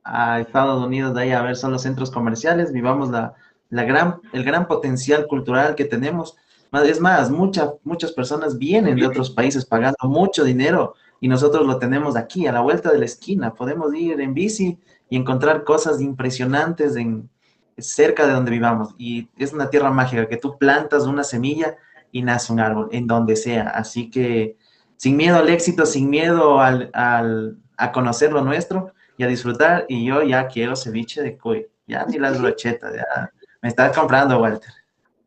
[0.02, 2.72] a Estados Unidos de ahí a ver solo centros comerciales.
[2.72, 3.34] Vivamos la,
[3.70, 6.36] la gran, el gran potencial cultural que tenemos.
[6.72, 11.78] Es más, muchas muchas personas vienen de otros países pagando mucho dinero y nosotros lo
[11.78, 13.54] tenemos aquí, a la vuelta de la esquina.
[13.54, 17.30] Podemos ir en bici y encontrar cosas impresionantes en,
[17.78, 18.94] cerca de donde vivamos.
[18.98, 21.76] Y es una tierra mágica que tú plantas una semilla
[22.14, 23.68] y nace un árbol en donde sea.
[23.70, 24.56] Así que
[24.96, 29.84] sin miedo al éxito, sin miedo al, al- a conocer lo nuestro y a disfrutar.
[29.88, 31.66] Y yo ya quiero ceviche de cuy.
[31.88, 34.70] Ya ni las brochetas, ya me estás comprando, Walter.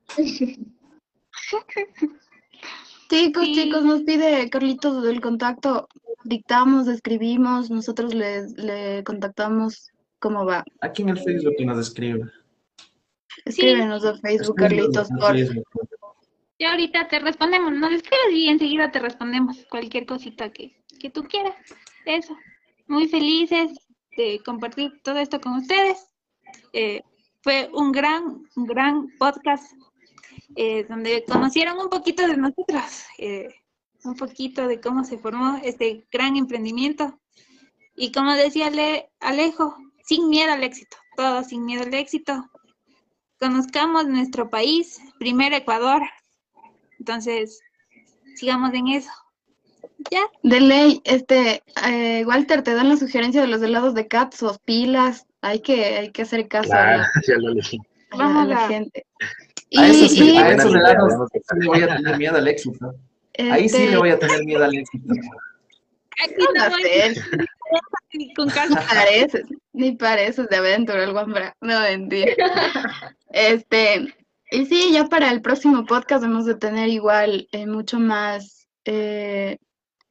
[3.10, 3.54] Chicos, Sí.
[3.54, 5.88] chicos, nos pide Carlitos el contacto.
[6.24, 10.64] Dictamos, escribimos, nosotros les, le contactamos cómo va.
[10.82, 12.30] Aquí en el Facebook que nos escribe.
[13.46, 15.36] Escríbenos a Facebook, Carlitos, En por
[16.58, 16.60] Facebook.
[16.60, 21.24] Y ahorita te respondemos, nos escribes y enseguida te respondemos cualquier cosita que, que tú
[21.24, 21.56] quieras.
[22.06, 22.36] Eso.
[22.88, 23.72] Muy felices
[24.16, 26.08] de compartir todo esto con ustedes.
[26.74, 27.02] Eh,
[27.42, 29.74] fue un gran, un gran podcast
[30.56, 33.50] eh, donde conocieron un poquito de nosotros, eh,
[34.04, 37.20] un poquito de cómo se formó este gran emprendimiento.
[37.96, 42.50] Y como decía Ale- Alejo, sin miedo al éxito, todo sin miedo al éxito.
[43.40, 46.02] Conozcamos nuestro país, primero Ecuador.
[47.00, 47.60] Entonces,
[48.36, 49.10] sigamos en eso.
[50.12, 54.60] Ya, De ley, este, eh, Walter, te dan la sugerencia de los helados de Katsos,
[54.60, 57.78] pilas, hay que, hay que hacer caso a Claro, la, ya lo elegí.
[58.12, 59.06] a la- a Vamos la a- gente.
[59.78, 62.48] A eso sí, y- a esos y- helados sí le voy a tener miedo al
[62.48, 62.94] éxito.
[63.40, 65.14] Ahí sí este, le voy a tener miedo al éxito.
[66.24, 67.16] Aquí ¿cómo no voy hacer?
[68.36, 68.82] con Ni calma.
[68.88, 69.44] pareces,
[69.74, 71.56] ni pareces de aventura el guambra.
[71.62, 72.34] No, mentira.
[73.30, 74.16] Este,
[74.52, 79.58] y sí, ya para el próximo podcast vamos de tener igual eh, mucho más, eh,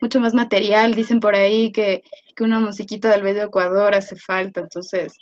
[0.01, 0.95] mucho más material.
[0.95, 2.03] Dicen por ahí que,
[2.35, 5.15] que una musiquita del video Ecuador hace falta, entonces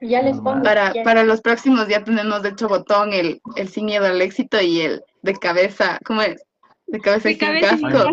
[0.00, 0.62] Ya les pongo.
[0.62, 4.60] para, para los próximos ya tenemos de hecho botón el, el sin miedo al éxito
[4.60, 6.42] y el de cabeza, ¿cómo es?
[6.86, 8.10] De cabeza De y sin cabeza y sin casco.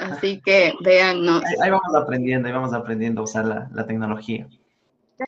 [0.00, 1.44] Así que véannos.
[1.44, 4.48] Ahí, ahí vamos aprendiendo, ahí vamos aprendiendo a usar la, la tecnología.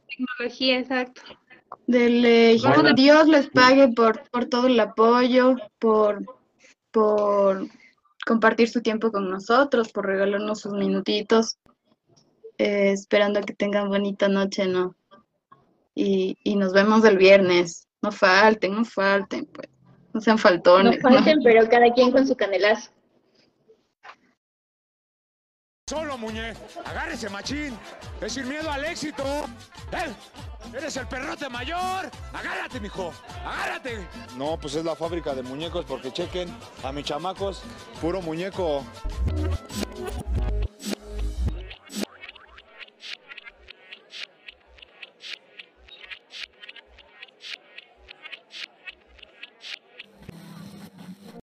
[0.09, 1.23] Tecnología, exacto.
[1.87, 2.93] Del, eh, Bueno.
[2.95, 6.25] Dios les pague por, por todo el apoyo, por,
[6.91, 7.67] por
[8.27, 11.59] compartir su tiempo con nosotros, por regalarnos sus minutitos,
[12.59, 14.95] eh, esperando que tengan bonita noche, ¿no?
[15.95, 17.89] Y, y nos vemos el viernes.
[18.03, 19.69] No falten, no falten, pues.
[20.13, 21.03] No sean faltones.
[21.03, 21.11] ¿no?
[21.11, 22.91] falten, pero cada quien con su canelazo.
[25.91, 26.55] Solo, muñe.
[26.85, 27.77] Agárrese, machín.
[28.21, 29.25] Es sin miedo al éxito.
[29.91, 30.15] ¡Eh!
[30.73, 32.09] ¡Eres el perrote mayor!
[32.33, 33.13] ¡Agárrate, mijo!
[33.45, 34.07] ¡Agárrate!
[34.37, 36.49] No, pues es la fábrica de muñecos porque chequen
[36.85, 37.63] a mis chamacos,
[38.01, 38.85] puro muñeco.